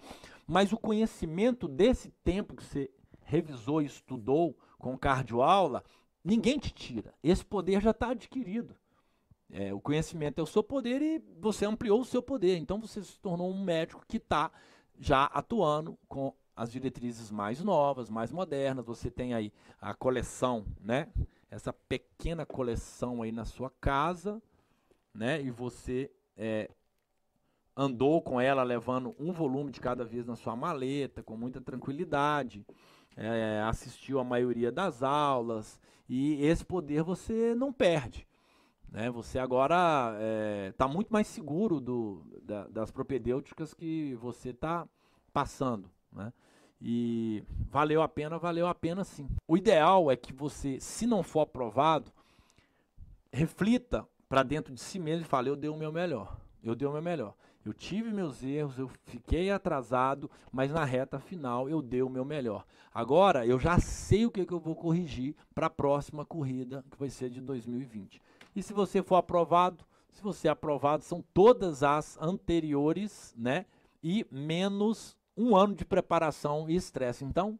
[0.47, 2.89] Mas o conhecimento desse tempo que você
[3.23, 5.83] revisou e estudou com cardioaula,
[6.23, 7.13] ninguém te tira.
[7.23, 8.75] Esse poder já está adquirido.
[9.51, 12.57] É, o conhecimento é o seu poder e você ampliou o seu poder.
[12.57, 14.49] Então você se tornou um médico que está
[14.97, 18.85] já atuando com as diretrizes mais novas, mais modernas.
[18.85, 21.07] Você tem aí a coleção, né?
[21.49, 24.41] Essa pequena coleção aí na sua casa,
[25.13, 25.41] né?
[25.41, 26.69] E você é,
[27.75, 32.65] andou com ela levando um volume de cada vez na sua maleta, com muita tranquilidade.
[33.17, 38.25] É, assistiu a maioria das aulas e esse poder você não perde.
[38.91, 39.10] Né?
[39.10, 40.13] Você agora
[40.69, 44.86] está é, muito mais seguro do, da, das propedêuticas que você está
[45.32, 45.89] passando.
[46.12, 46.34] Né?
[46.82, 49.30] E valeu a pena, valeu a pena sim.
[49.47, 52.12] O ideal é que você, se não for aprovado,
[53.32, 56.38] reflita para dentro de si mesmo e fale: eu dei o meu melhor.
[56.63, 57.34] Eu dei o meu melhor.
[57.63, 62.25] Eu tive meus erros, eu fiquei atrasado, mas na reta final eu dei o meu
[62.25, 62.65] melhor.
[62.91, 66.97] Agora eu já sei o que, que eu vou corrigir para a próxima corrida, que
[66.97, 68.19] vai ser de 2020.
[68.55, 73.65] E se você for aprovado, se você é aprovado, são todas as anteriores, né?
[74.03, 77.23] E menos um ano de preparação e estresse.
[77.23, 77.57] Então,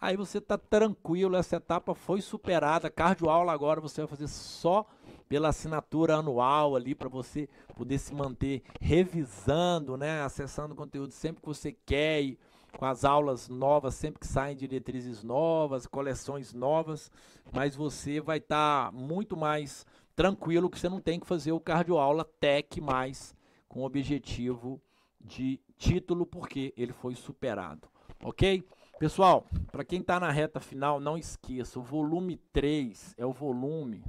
[0.00, 2.90] aí você está tranquilo, essa etapa foi superada.
[2.90, 4.86] Cardioaula agora você vai fazer só
[5.28, 11.40] pela assinatura anual ali para você poder se manter revisando, né, acessando o conteúdo sempre
[11.42, 12.38] que você quer e
[12.76, 17.10] com as aulas novas, sempre que saem diretrizes novas, coleções novas,
[17.52, 21.60] mas você vai estar tá muito mais tranquilo que você não tem que fazer o
[21.60, 23.34] cardioaula tech mais
[23.68, 24.80] com objetivo
[25.20, 27.88] de título porque ele foi superado.
[28.22, 28.66] OK?
[28.98, 34.02] Pessoal, para quem está na reta final, não esqueça, o volume 3 é o volume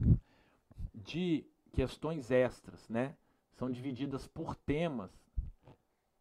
[0.95, 3.13] de questões extras, né?
[3.51, 5.11] São divididas por temas.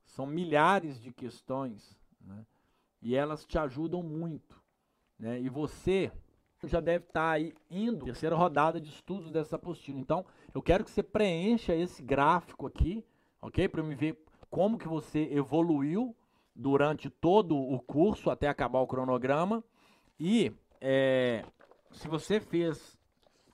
[0.04, 1.96] São milhares de questões,
[2.26, 2.44] né?
[3.00, 4.60] E elas te ajudam muito,
[5.18, 5.40] né?
[5.40, 6.10] E você
[6.64, 10.00] já deve estar aí indo terceira rodada de estudos dessa apostila.
[10.00, 13.04] Então, eu quero que você preencha esse gráfico aqui,
[13.40, 13.68] ok?
[13.68, 14.18] Para me ver
[14.50, 16.14] como que você evoluiu
[16.54, 19.62] durante todo o curso até acabar o cronograma.
[20.18, 21.44] E é,
[21.92, 22.98] se você fez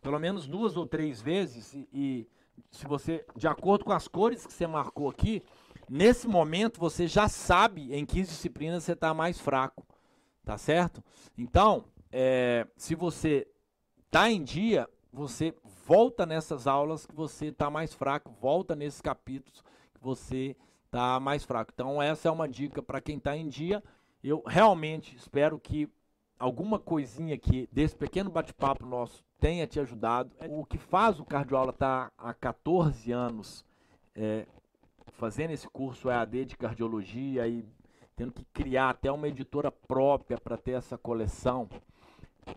[0.00, 2.28] pelo menos duas ou três vezes e, e
[2.70, 5.42] se você, de acordo com as cores que você marcou aqui,
[5.88, 9.86] nesse momento você já sabe em que disciplinas você está mais fraco,
[10.44, 11.02] tá certo?
[11.36, 13.46] Então, é, se você
[14.06, 15.54] está em dia, você
[15.86, 19.62] volta nessas aulas que você está mais fraco, volta nesses capítulos
[19.94, 21.70] que você está mais fraco.
[21.74, 23.82] Então, essa é uma dica para quem está em dia.
[24.22, 25.88] Eu realmente espero que
[26.38, 30.30] alguma coisinha aqui desse pequeno bate-papo nosso tenha te ajudado.
[30.48, 33.64] O que faz o Cardioaula estar tá há 14 anos
[34.14, 34.46] é,
[35.22, 37.64] fazendo esse curso EAD de cardiologia e
[38.16, 41.68] tendo que criar até uma editora própria para ter essa coleção,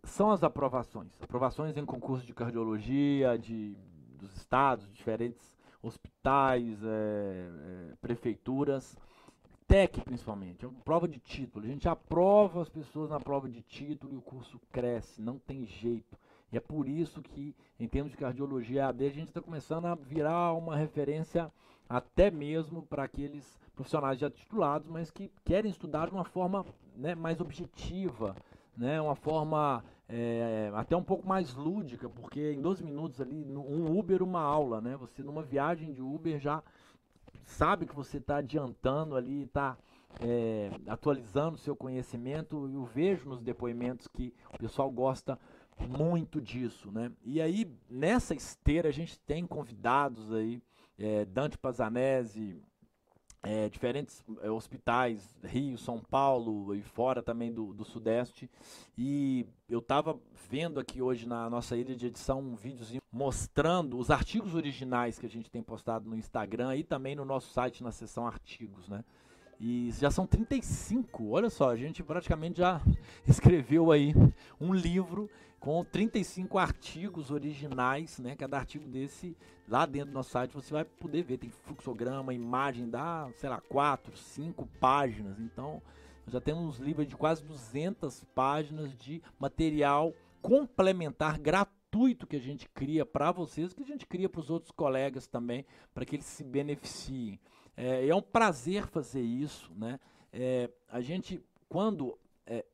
[0.03, 1.11] são as aprovações.
[1.21, 3.77] Aprovações em concurso de cardiologia de,
[4.17, 8.97] dos estados, diferentes hospitais, é, é, prefeituras.
[9.67, 11.65] TEC principalmente, prova de título.
[11.65, 15.67] A gente aprova as pessoas na prova de título e o curso cresce, não tem
[15.67, 16.17] jeito.
[16.51, 19.93] E é por isso que, em termos de cardiologia AD, a gente está começando a
[19.93, 21.51] virar uma referência
[21.87, 27.13] até mesmo para aqueles profissionais já titulados, mas que querem estudar de uma forma né,
[27.13, 28.35] mais objetiva,
[28.75, 33.97] né, uma forma é, até um pouco mais lúdica, porque em 12 minutos ali, um
[33.97, 34.95] Uber, uma aula, né?
[34.97, 36.61] Você numa viagem de Uber já
[37.43, 39.77] sabe que você está adiantando ali, está
[40.19, 42.69] é, atualizando seu conhecimento.
[42.71, 45.39] Eu vejo nos depoimentos que o pessoal gosta
[45.79, 47.11] muito disso, né?
[47.23, 50.61] E aí, nessa esteira, a gente tem convidados aí,
[50.97, 52.61] é, Dante Pazanese,
[53.45, 58.49] é, diferentes é, hospitais, Rio, São Paulo e fora também do, do Sudeste.
[58.97, 64.09] E eu estava vendo aqui hoje na nossa ilha de edição um videozinho mostrando os
[64.09, 67.91] artigos originais que a gente tem postado no Instagram e também no nosso site na
[67.91, 69.03] seção artigos, né?
[69.59, 71.29] E já são 35.
[71.29, 72.81] Olha só, a gente praticamente já
[73.27, 74.13] escreveu aí
[74.59, 78.35] um livro com 35 artigos originais, né?
[78.35, 79.35] Cada artigo desse
[79.67, 81.37] lá dentro do nosso site você vai poder ver.
[81.37, 85.39] Tem fluxograma, imagem, dá, sei lá, 4, 5 páginas.
[85.39, 85.81] Então,
[86.27, 92.69] já temos um livro de quase 200 páginas de material complementar gratuito que a gente
[92.69, 96.25] cria para vocês, que a gente cria para os outros colegas também, para que eles
[96.25, 97.39] se beneficiem.
[97.75, 99.99] É, é um prazer fazer isso, né?
[100.31, 102.65] É, a gente, quando é,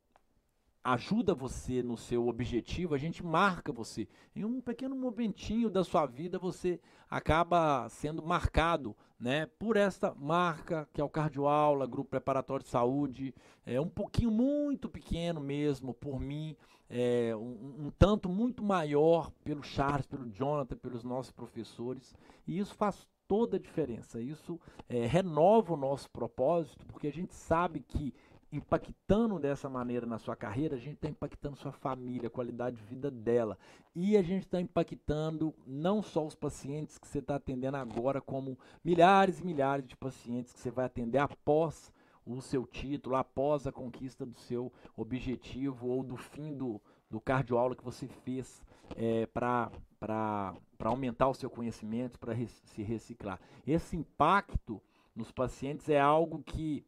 [0.83, 4.07] ajuda você no seu objetivo, a gente marca você.
[4.35, 10.89] Em um pequeno momentinho da sua vida, você acaba sendo marcado né, por esta marca,
[10.91, 16.19] que é o Cardioaula, Grupo Preparatório de Saúde, é um pouquinho muito pequeno mesmo, por
[16.19, 16.55] mim,
[16.89, 22.15] é, um, um tanto muito maior pelo Charles, pelo Jonathan, pelos nossos professores,
[22.47, 24.19] e isso faz toda a diferença.
[24.19, 28.13] Isso é, renova o nosso propósito, porque a gente sabe que
[28.51, 32.83] impactando dessa maneira na sua carreira, a gente está impactando sua família, a qualidade de
[32.83, 33.57] vida dela.
[33.95, 38.59] E a gente está impactando não só os pacientes que você está atendendo agora, como
[38.83, 41.89] milhares e milhares de pacientes que você vai atender após
[42.25, 47.77] o seu título, após a conquista do seu objetivo ou do fim do, do cardioaula
[47.77, 48.61] que você fez
[48.95, 49.71] é, para
[50.83, 53.39] aumentar o seu conhecimento, para se reciclar.
[53.65, 54.81] Esse impacto
[55.15, 56.85] nos pacientes é algo que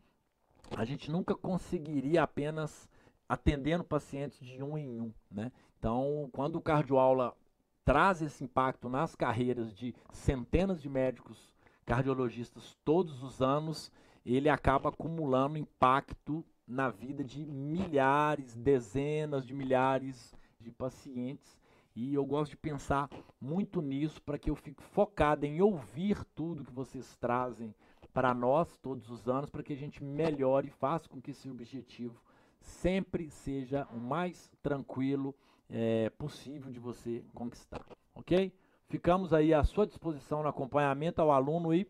[0.76, 2.90] a gente nunca conseguiria apenas
[3.28, 5.52] atendendo pacientes de um em um, né?
[5.78, 7.36] Então, quando o cardioaula
[7.84, 11.54] traz esse impacto nas carreiras de centenas de médicos
[11.86, 13.92] cardiologistas todos os anos,
[14.26, 21.60] ele acaba acumulando impacto na vida de milhares, dezenas de milhares de pacientes.
[21.96, 26.66] E eu gosto de pensar muito nisso para que eu fique focado em ouvir tudo
[26.66, 27.74] que vocês trazem
[28.14, 31.50] para nós todos os anos, para que a gente melhore e faça com que esse
[31.50, 32.22] objetivo
[32.60, 35.36] sempre seja o mais tranquilo
[35.70, 37.86] é, possível de você conquistar.
[38.16, 38.54] Ok?
[38.88, 41.88] Ficamos aí à sua disposição no acompanhamento ao aluno e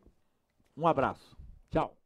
[0.75, 1.37] um abraço.
[1.69, 2.02] Tchau.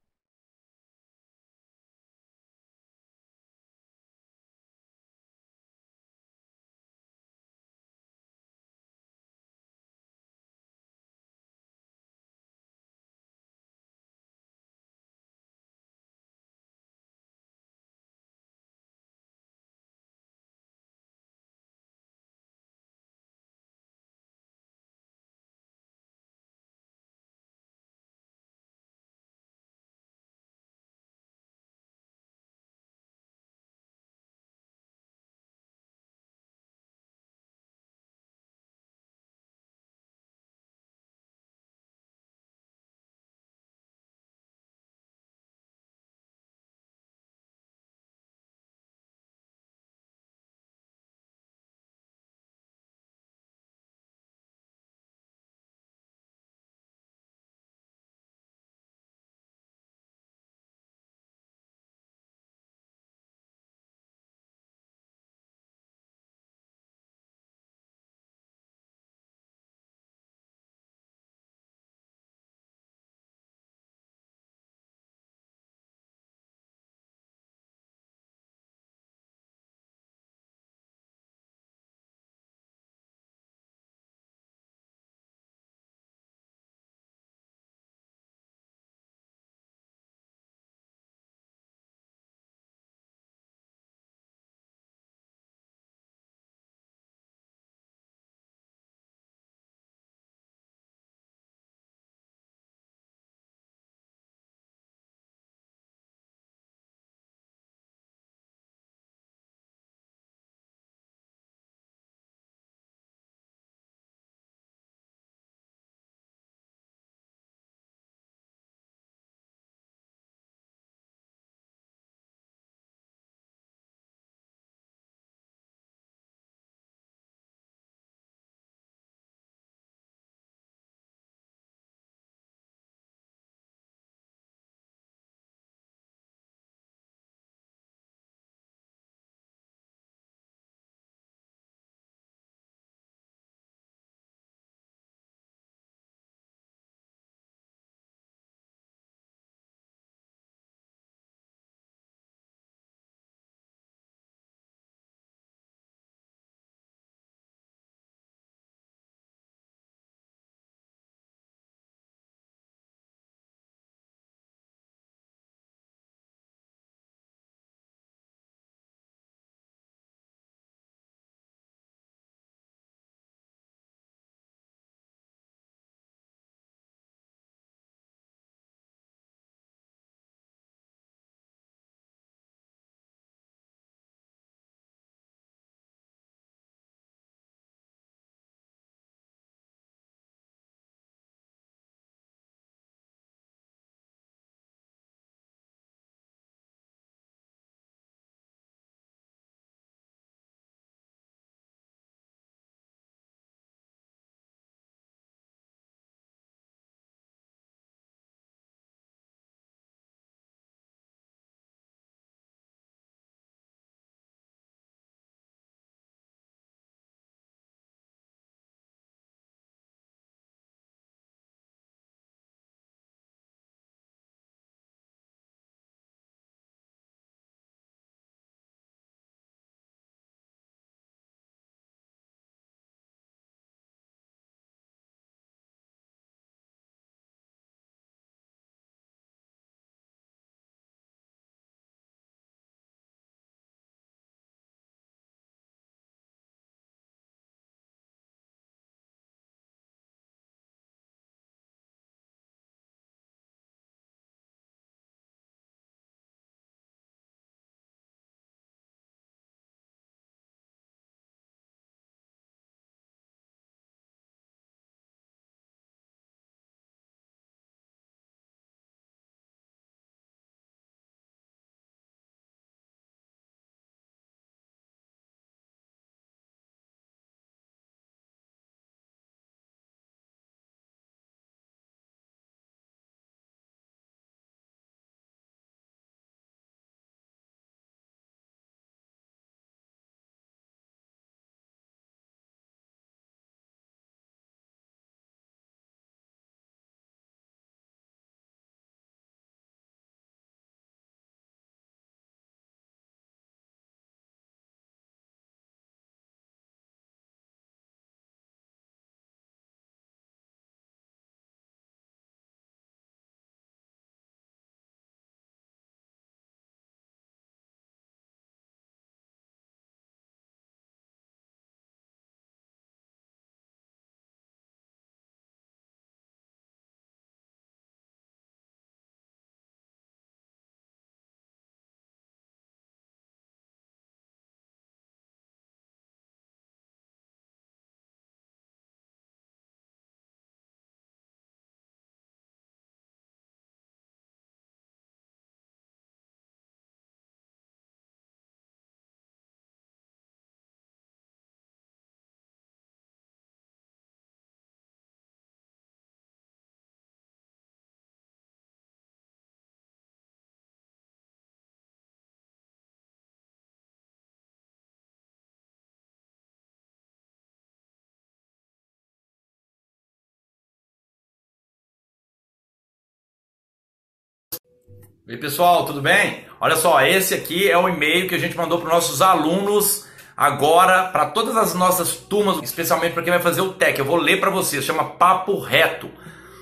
[375.28, 376.45] E aí, pessoal, tudo bem?
[376.57, 380.07] Olha só, esse aqui é o e-mail que a gente mandou para nossos alunos
[380.38, 383.99] agora, para todas as nossas turmas, especialmente para quem vai fazer o TEC.
[383.99, 386.09] Eu vou ler para vocês, chama Papo Reto.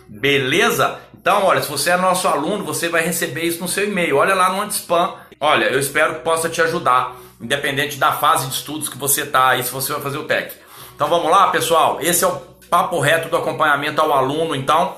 [0.07, 0.97] Beleza?
[1.13, 4.17] Então, olha, se você é nosso aluno, você vai receber isso no seu e-mail.
[4.17, 5.13] Olha lá no anti-spam.
[5.39, 9.49] Olha, eu espero que possa te ajudar, independente da fase de estudos que você está
[9.49, 10.55] aí, se você vai fazer o TEC.
[10.95, 11.99] Então vamos lá, pessoal.
[12.01, 12.37] Esse é o
[12.67, 14.55] papo reto do acompanhamento ao aluno.
[14.55, 14.95] Então,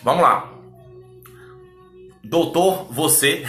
[0.00, 0.49] vamos lá.
[2.22, 3.46] Doutor, você,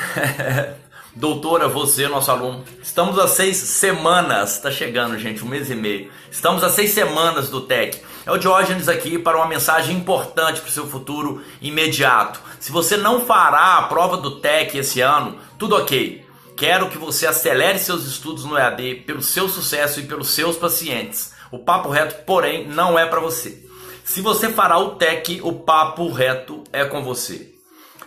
[1.14, 6.10] doutora, você, nosso aluno, estamos a seis semanas, está chegando, gente, um mês e meio.
[6.32, 8.02] Estamos a seis semanas do TEC.
[8.26, 12.40] É o Diógenes aqui para uma mensagem importante para o seu futuro imediato.
[12.62, 16.26] Se você não fará a prova do TEC esse ano, tudo ok.
[16.56, 21.34] Quero que você acelere seus estudos no EAD pelo seu sucesso e pelos seus pacientes.
[21.52, 23.66] O papo reto, porém, não é para você.
[24.06, 27.51] Se você fará o TEC, o papo reto é com você.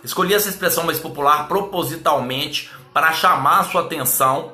[0.05, 4.53] Escolhi essa expressão mais popular propositalmente para chamar a sua atenção.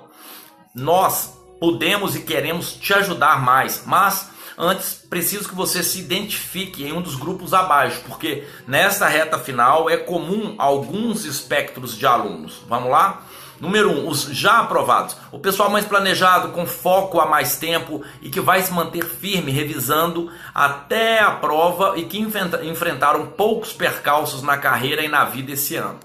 [0.73, 6.93] Nós podemos e queremos te ajudar mais, mas antes preciso que você se identifique em
[6.93, 12.61] um dos grupos abaixo, porque nesta reta final é comum alguns espectros de alunos.
[12.67, 13.23] Vamos lá?
[13.61, 15.15] Número 1, um, os já aprovados.
[15.31, 19.51] O pessoal mais planejado, com foco há mais tempo e que vai se manter firme
[19.51, 25.75] revisando até a prova e que enfrentaram poucos percalços na carreira e na vida esse
[25.75, 25.99] ano.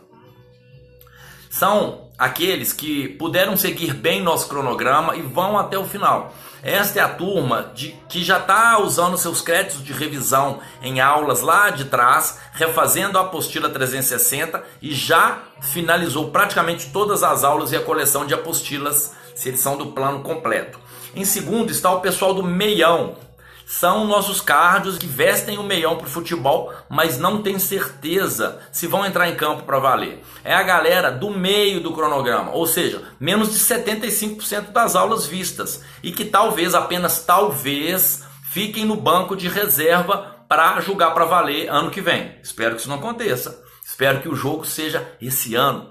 [1.48, 6.34] São aqueles que puderam seguir bem nosso cronograma e vão até o final.
[6.62, 11.40] Esta é a turma de, que já está usando seus créditos de revisão em aulas
[11.40, 17.76] lá de trás, refazendo a apostila 360 e já finalizou praticamente todas as aulas e
[17.76, 20.80] a coleção de apostilas, se eles são do plano completo.
[21.14, 23.14] Em segundo está o pessoal do meião,
[23.66, 28.86] são nossos cardios que vestem o meião para o futebol, mas não tem certeza se
[28.86, 30.22] vão entrar em campo para valer.
[30.44, 35.82] É a galera do meio do cronograma, ou seja, menos de 75% das aulas vistas
[36.00, 41.90] e que talvez, apenas talvez, fiquem no banco de reserva para jogar para valer ano
[41.90, 42.38] que vem.
[42.40, 43.60] Espero que isso não aconteça.
[43.84, 45.90] Espero que o jogo seja esse ano.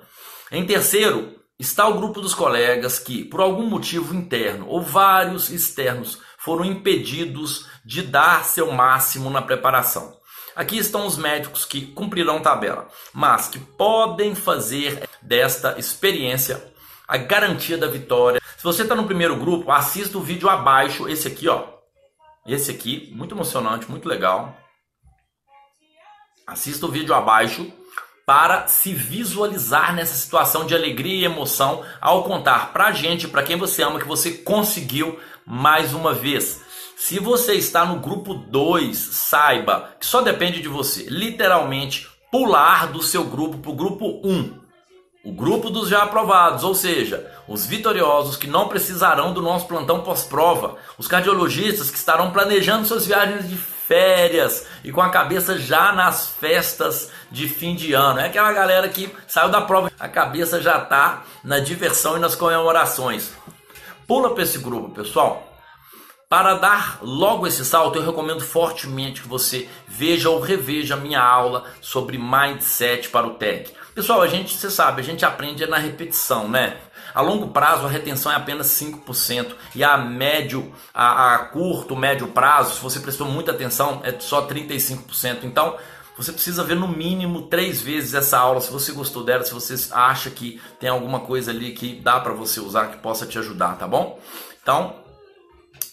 [0.50, 6.20] Em terceiro, está o grupo dos colegas que, por algum motivo interno ou vários externos,
[6.46, 10.16] foram impedidos de dar seu máximo na preparação.
[10.56, 16.64] Aqui estão os médicos que cumprirão tabela, mas que podem fazer desta experiência
[17.08, 18.39] a garantia da vitória.
[18.56, 21.66] Se você está no primeiro grupo, assista o vídeo abaixo, esse aqui, ó.
[22.46, 24.56] Esse aqui, muito emocionante, muito legal.
[26.46, 27.74] Assista o vídeo abaixo
[28.24, 33.56] para se visualizar nessa situação de alegria e emoção ao contar pra gente, para quem
[33.56, 36.62] você ama, que você conseguiu mais uma vez.
[36.98, 43.04] Se você está no grupo 2, saiba que só depende de você, literalmente, pular do
[43.04, 44.30] seu grupo para o grupo 1.
[44.30, 44.66] Um.
[45.24, 50.02] O grupo dos já aprovados, ou seja, os vitoriosos que não precisarão do nosso plantão
[50.02, 55.91] pós-prova, os cardiologistas que estarão planejando suas viagens de férias e com a cabeça já
[55.91, 58.20] nas festas de fim de ano.
[58.20, 62.36] É aquela galera que saiu da prova, a cabeça já está na diversão e nas
[62.36, 63.32] comemorações.
[64.08, 65.51] Pula para esse grupo, pessoal.
[66.30, 71.22] Para dar logo esse salto, eu recomendo fortemente que você veja ou reveja a minha
[71.22, 73.72] aula sobre mindset para o tech.
[73.93, 76.78] Pessoal, a gente, você sabe, a gente aprende na repetição, né?
[77.14, 82.28] A longo prazo a retenção é apenas 5% e a médio, a, a curto, médio
[82.28, 85.43] prazo, se você prestou muita atenção, é só 35%.
[85.43, 85.78] Então,
[86.18, 89.76] você precisa ver no mínimo três vezes essa aula se você gostou dela, se você
[89.91, 93.78] acha que tem alguma coisa ali que dá para você usar que possa te ajudar,
[93.78, 94.20] tá bom?
[94.61, 94.95] Então,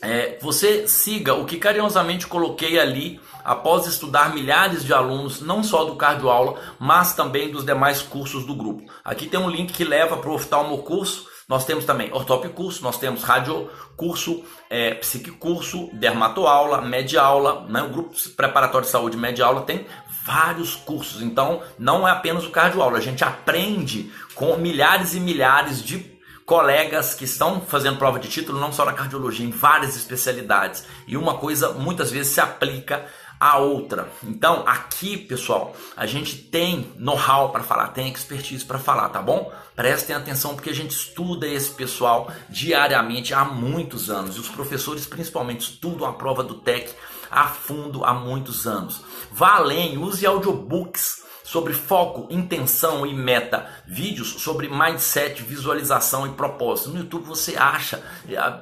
[0.02, 5.84] é, você siga o que carinhosamente coloquei ali após estudar milhares de alunos, não só
[5.84, 8.90] do cardioaula, mas também dos demais cursos do grupo.
[9.04, 11.30] Aqui tem um link que leva para o oftalmo curso.
[11.48, 17.66] Nós temos também ortop curso, nós temos radio curso, é, psique curso, dermatoaula, média aula,
[17.68, 17.82] né?
[17.82, 19.86] o grupo preparatório de saúde média aula tem
[20.24, 21.22] vários cursos.
[21.22, 26.12] Então, não é apenas o cardioaula, a gente aprende com milhares e milhares de
[26.44, 30.84] colegas que estão fazendo prova de título, não só na cardiologia, em várias especialidades.
[31.06, 33.06] E uma coisa muitas vezes se aplica
[33.42, 34.08] à outra.
[34.22, 39.52] Então, aqui, pessoal, a gente tem know-how para falar, tem expertise para falar, tá bom?
[39.74, 44.36] Prestem atenção porque a gente estuda esse pessoal diariamente há muitos anos.
[44.36, 46.94] E os professores, principalmente, estudam a prova do TEC
[47.28, 49.00] a fundo há muitos anos.
[49.32, 56.90] Vá além, use audiobooks sobre foco, intenção e meta, vídeos sobre mindset, visualização e propósito.
[56.90, 58.02] No YouTube você acha,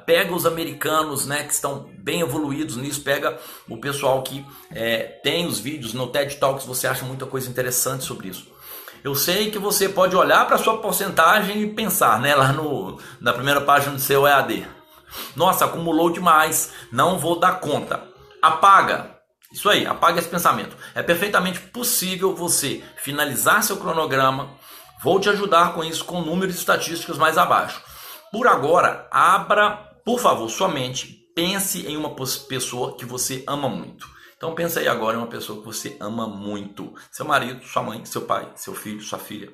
[0.05, 3.37] pega os americanos, né, que estão bem evoluídos nisso, pega
[3.69, 8.03] o pessoal que é, tem os vídeos no TED Talks, você acha muita coisa interessante
[8.03, 8.47] sobre isso.
[9.03, 13.33] Eu sei que você pode olhar para sua porcentagem e pensar, né, lá no na
[13.33, 14.67] primeira página do seu EAD.
[15.35, 18.03] Nossa, acumulou demais, não vou dar conta.
[18.41, 19.20] Apaga.
[19.51, 20.77] Isso aí, apaga esse pensamento.
[20.95, 24.49] É perfeitamente possível você finalizar seu cronograma.
[25.03, 27.81] Vou te ajudar com isso com números e estatísticas mais abaixo.
[28.31, 29.71] Por agora, abra,
[30.05, 31.19] por favor, sua mente.
[31.35, 32.15] Pense em uma
[32.47, 34.07] pessoa que você ama muito.
[34.37, 36.93] Então pense aí agora em uma pessoa que você ama muito.
[37.11, 39.53] Seu marido, sua mãe, seu pai, seu filho, sua filha.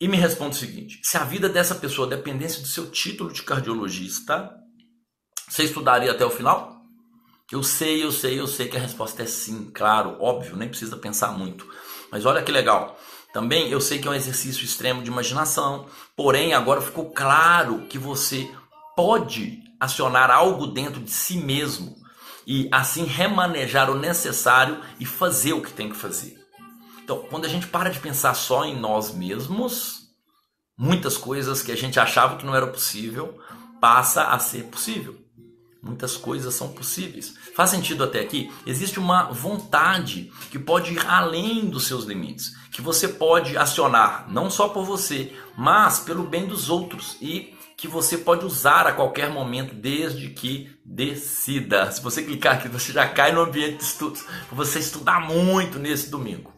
[0.00, 3.42] E me responda o seguinte: se a vida dessa pessoa dependesse do seu título de
[3.42, 4.52] cardiologista,
[5.48, 6.75] você estudaria até o final?
[7.50, 10.96] Eu sei, eu sei, eu sei que a resposta é sim, claro, óbvio, nem precisa
[10.96, 11.64] pensar muito.
[12.10, 12.98] Mas olha que legal.
[13.32, 15.86] Também eu sei que é um exercício extremo de imaginação,
[16.16, 18.50] porém agora ficou claro que você
[18.96, 21.96] pode acionar algo dentro de si mesmo
[22.46, 26.36] e assim remanejar o necessário e fazer o que tem que fazer.
[27.04, 30.08] Então, quando a gente para de pensar só em nós mesmos,
[30.76, 33.38] muitas coisas que a gente achava que não era possível
[33.80, 35.25] passa a ser possível.
[35.82, 37.34] Muitas coisas são possíveis.
[37.54, 38.50] Faz sentido até aqui?
[38.66, 44.50] Existe uma vontade que pode ir além dos seus limites, que você pode acionar não
[44.50, 49.30] só por você, mas pelo bem dos outros e que você pode usar a qualquer
[49.30, 51.92] momento, desde que decida.
[51.92, 56.10] Se você clicar aqui, você já cai no ambiente de estudos, você estudar muito nesse
[56.10, 56.52] domingo.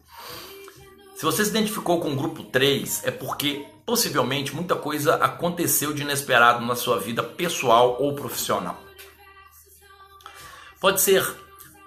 [1.15, 6.03] Se você se identificou com o grupo 3, é porque possivelmente muita coisa aconteceu de
[6.03, 8.88] inesperado na sua vida pessoal ou profissional.
[10.79, 11.25] Pode ser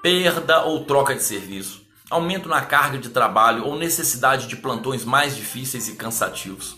[0.02, 1.80] perda ou troca de serviço,
[2.10, 6.76] aumento na carga de trabalho ou necessidade de plantões mais difíceis e cansativos,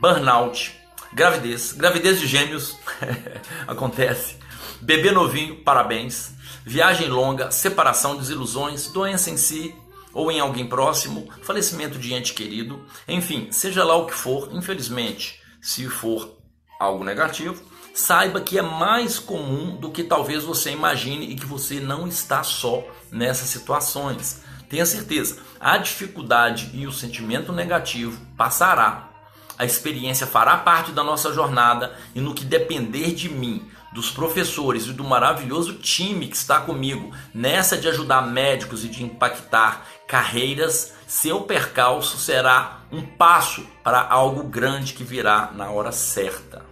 [0.00, 0.74] burnout,
[1.12, 2.78] gravidez, gravidez de gêmeos,
[3.68, 4.38] acontece,
[4.80, 6.30] bebê novinho, parabéns,
[6.64, 9.74] viagem longa, separação, desilusões, doença em si,
[10.14, 15.38] ou em alguém próximo, falecimento de ente querido, enfim, seja lá o que for, infelizmente,
[15.60, 16.34] se for
[16.80, 17.62] algo negativo,
[17.94, 22.42] saiba que é mais comum do que talvez você imagine e que você não está
[22.42, 24.42] só nessas situações.
[24.68, 29.10] Tenha certeza, a dificuldade e o sentimento negativo passará.
[29.58, 34.86] A experiência fará parte da nossa jornada e no que depender de mim, dos professores
[34.86, 40.94] e do maravilhoso time que está comigo nessa de ajudar médicos e de impactar carreiras,
[41.06, 46.71] seu percalço será um passo para algo grande que virá na hora certa.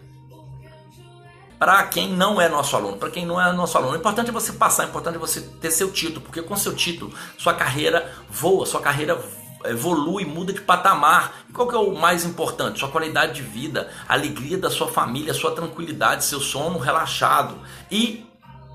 [1.60, 4.32] Para quem não é nosso aluno, para quem não é nosso aluno, o importante é
[4.32, 8.10] você passar, o importante é você ter seu título, porque com seu título sua carreira
[8.30, 9.22] voa, sua carreira
[9.66, 11.44] evolui, muda de patamar.
[11.50, 12.78] E qual que é o mais importante?
[12.78, 17.58] Sua qualidade de vida, a alegria da sua família, sua tranquilidade, seu sono relaxado
[17.90, 18.26] e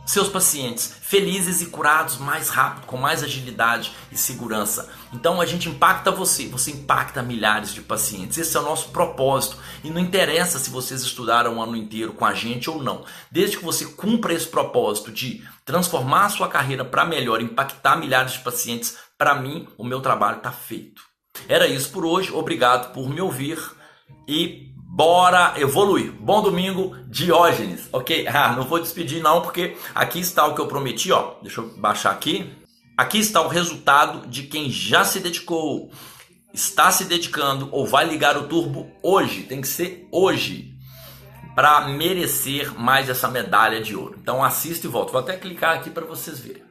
[0.06, 4.90] seus pacientes felizes e curados mais rápido, com mais agilidade e segurança.
[5.14, 8.38] Então a gente impacta você, você impacta milhares de pacientes.
[8.38, 12.26] Esse é o nosso propósito e não interessa se vocês estudaram o ano inteiro com
[12.26, 13.06] a gente ou não.
[13.32, 18.34] Desde que você cumpra esse propósito de transformar a sua carreira para melhor, impactar milhares
[18.34, 21.02] de pacientes, para mim o meu trabalho está feito.
[21.48, 22.32] Era isso por hoje.
[22.32, 23.60] Obrigado por me ouvir
[24.28, 26.10] e Bora evoluir.
[26.14, 27.90] Bom domingo, Diógenes.
[27.92, 28.26] Ok?
[28.32, 31.34] Ah, não vou despedir não, porque aqui está o que eu prometi, ó.
[31.42, 32.50] Deixa eu baixar aqui.
[32.96, 35.92] Aqui está o resultado de quem já se dedicou,
[36.54, 39.44] está se dedicando ou vai ligar o turbo hoje.
[39.44, 40.74] Tem que ser hoje
[41.54, 44.18] para merecer mais essa medalha de ouro.
[44.22, 45.12] Então assista e volta.
[45.12, 46.64] Vou até clicar aqui para vocês verem.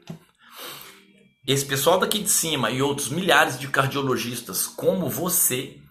[1.47, 5.84] Esse pessoal daqui de cima e outros milhares de cardiologistas como você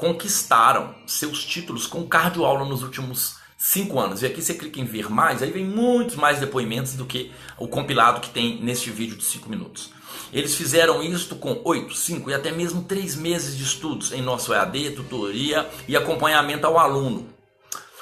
[0.00, 4.22] conquistaram seus títulos com cardioaula nos últimos cinco anos.
[4.22, 7.68] E aqui você clica em ver mais, aí vem muitos mais depoimentos do que o
[7.68, 9.90] compilado que tem neste vídeo de cinco minutos.
[10.32, 14.52] Eles fizeram isto com 8, 5 e até mesmo 3 meses de estudos em nosso
[14.52, 17.28] EAD, tutoria e acompanhamento ao aluno.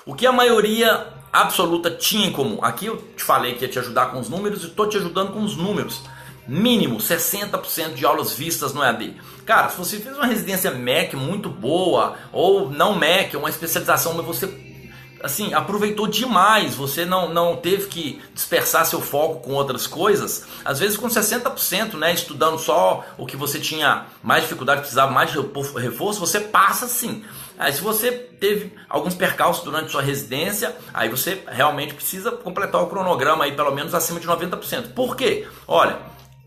[0.07, 2.59] O que a maioria absoluta tinha em comum?
[2.63, 5.33] Aqui eu te falei que ia te ajudar com os números e estou te ajudando
[5.33, 6.03] com os números
[6.49, 9.15] mínimo 60% de aulas vistas no EAD.
[9.45, 14.25] Cara, se você fez uma residência MEC muito boa, ou não MEC, uma especialização, mas
[14.25, 14.47] você
[15.23, 20.79] assim, aproveitou demais, você não, não teve que dispersar seu foco com outras coisas, às
[20.79, 25.39] vezes com 60%, né, estudando só o que você tinha mais dificuldade, precisava mais de
[25.77, 27.25] reforço, você passa sim.
[27.59, 32.87] Aí se você teve alguns percalços durante sua residência, aí você realmente precisa completar o
[32.87, 34.93] cronograma aí pelo menos acima de 90%.
[34.95, 35.49] Por quê?
[35.67, 35.99] Olha,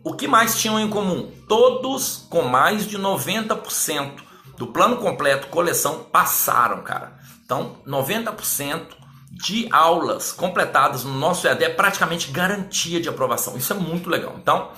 [0.03, 1.31] o que mais tinham em comum?
[1.47, 4.13] Todos com mais de 90%
[4.57, 7.19] do plano completo coleção passaram, cara.
[7.45, 13.57] Então, 90% de aulas completadas no nosso EAD é praticamente garantia de aprovação.
[13.57, 14.35] Isso é muito legal.
[14.37, 14.71] Então,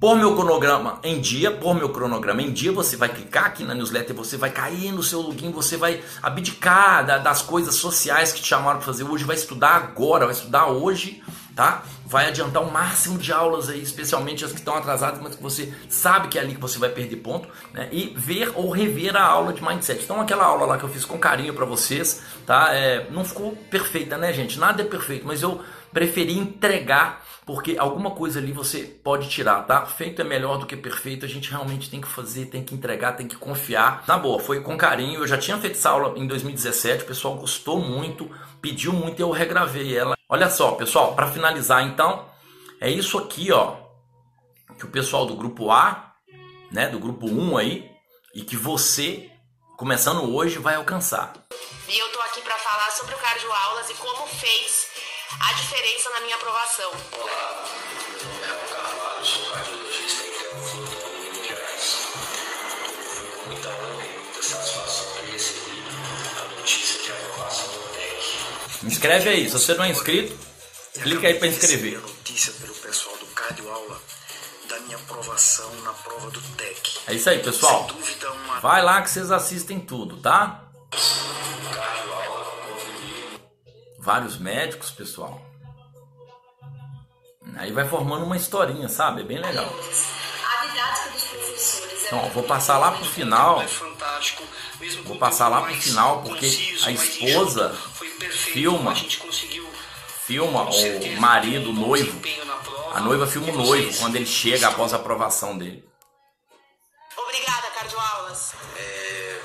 [0.00, 3.74] pôr meu cronograma em dia, pôr meu cronograma em dia, você vai clicar aqui na
[3.74, 8.48] newsletter, você vai cair no seu login, você vai abdicar das coisas sociais que te
[8.48, 11.22] chamaram para fazer hoje, vai estudar agora, vai estudar hoje,
[11.58, 11.82] tá?
[12.06, 15.74] Vai adiantar o máximo de aulas aí, especialmente as que estão atrasadas, mas que você
[15.88, 17.88] sabe que é ali que você vai perder ponto, né?
[17.90, 20.04] E ver ou rever a aula de mindset.
[20.04, 22.72] Então aquela aula lá que eu fiz com carinho para vocês, tá?
[22.72, 24.56] É, não ficou perfeita, né, gente?
[24.56, 25.60] Nada é perfeito, mas eu
[25.92, 29.84] preferi entregar porque alguma coisa ali você pode tirar, tá?
[29.84, 33.16] Feito é melhor do que perfeito, a gente realmente tem que fazer, tem que entregar,
[33.16, 34.04] tem que confiar.
[34.06, 35.20] Na boa, foi com carinho.
[35.20, 38.30] Eu já tinha feito essa aula em 2017, o pessoal gostou muito,
[38.62, 40.17] pediu muito e eu regravei ela.
[40.30, 42.30] Olha só, pessoal, para finalizar então,
[42.82, 43.76] é isso aqui, ó,
[44.76, 46.12] que o pessoal do grupo A,
[46.70, 47.90] né, do grupo 1 aí,
[48.34, 49.30] e que você,
[49.78, 51.32] começando hoje, vai alcançar.
[51.88, 54.88] E eu tô aqui para falar sobre o cardio aulas e como fez
[55.40, 56.90] a diferença na minha aprovação.
[56.90, 57.64] Olá,
[58.44, 59.87] é Carvalho, sou cardiologista
[68.98, 70.36] Inscreve aí, se você não é inscrito,
[71.00, 72.00] clica aí para inscrever.
[72.00, 74.02] notícia pelo pessoal do Cardio Aula
[74.68, 76.98] da minha aprovação na prova do TEC.
[77.06, 77.86] É isso aí, pessoal.
[77.86, 80.64] Sem dúvida, uma Vai lá que vocês assistem tudo, tá?
[84.00, 85.40] Vários médicos, pessoal.
[87.56, 89.20] Aí vai formando uma historinha, sabe?
[89.20, 89.66] É bem legal.
[89.66, 93.62] A didática dos professores é Então, ó, vou passar lá pro final.
[93.62, 93.68] é
[95.04, 96.46] Vou passar lá pro final, porque
[96.84, 97.76] a esposa
[98.52, 98.94] filma.
[100.26, 102.20] Filma o marido, o noivo.
[102.92, 105.84] A noiva filma o noivo quando ele chega após a aprovação dele.
[107.16, 108.52] Obrigada, cardioaulas.
[108.76, 109.40] É,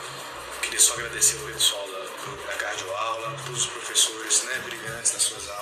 [0.61, 5.49] queria só agradecer o pessoal da, da Cardioaula, todos os professores né, brilhantes nas suas
[5.49, 5.52] aulas,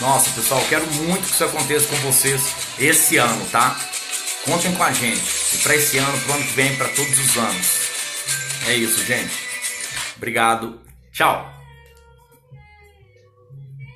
[0.00, 2.40] Nossa, pessoal, quero muito que isso aconteça com vocês
[2.78, 3.76] esse ano, tá?
[4.44, 5.22] Contem com a gente.
[5.54, 7.66] E para esse ano, pro ano que vem, para todos os anos.
[8.68, 9.34] É isso, gente.
[10.16, 10.80] Obrigado.
[11.12, 11.57] Tchau.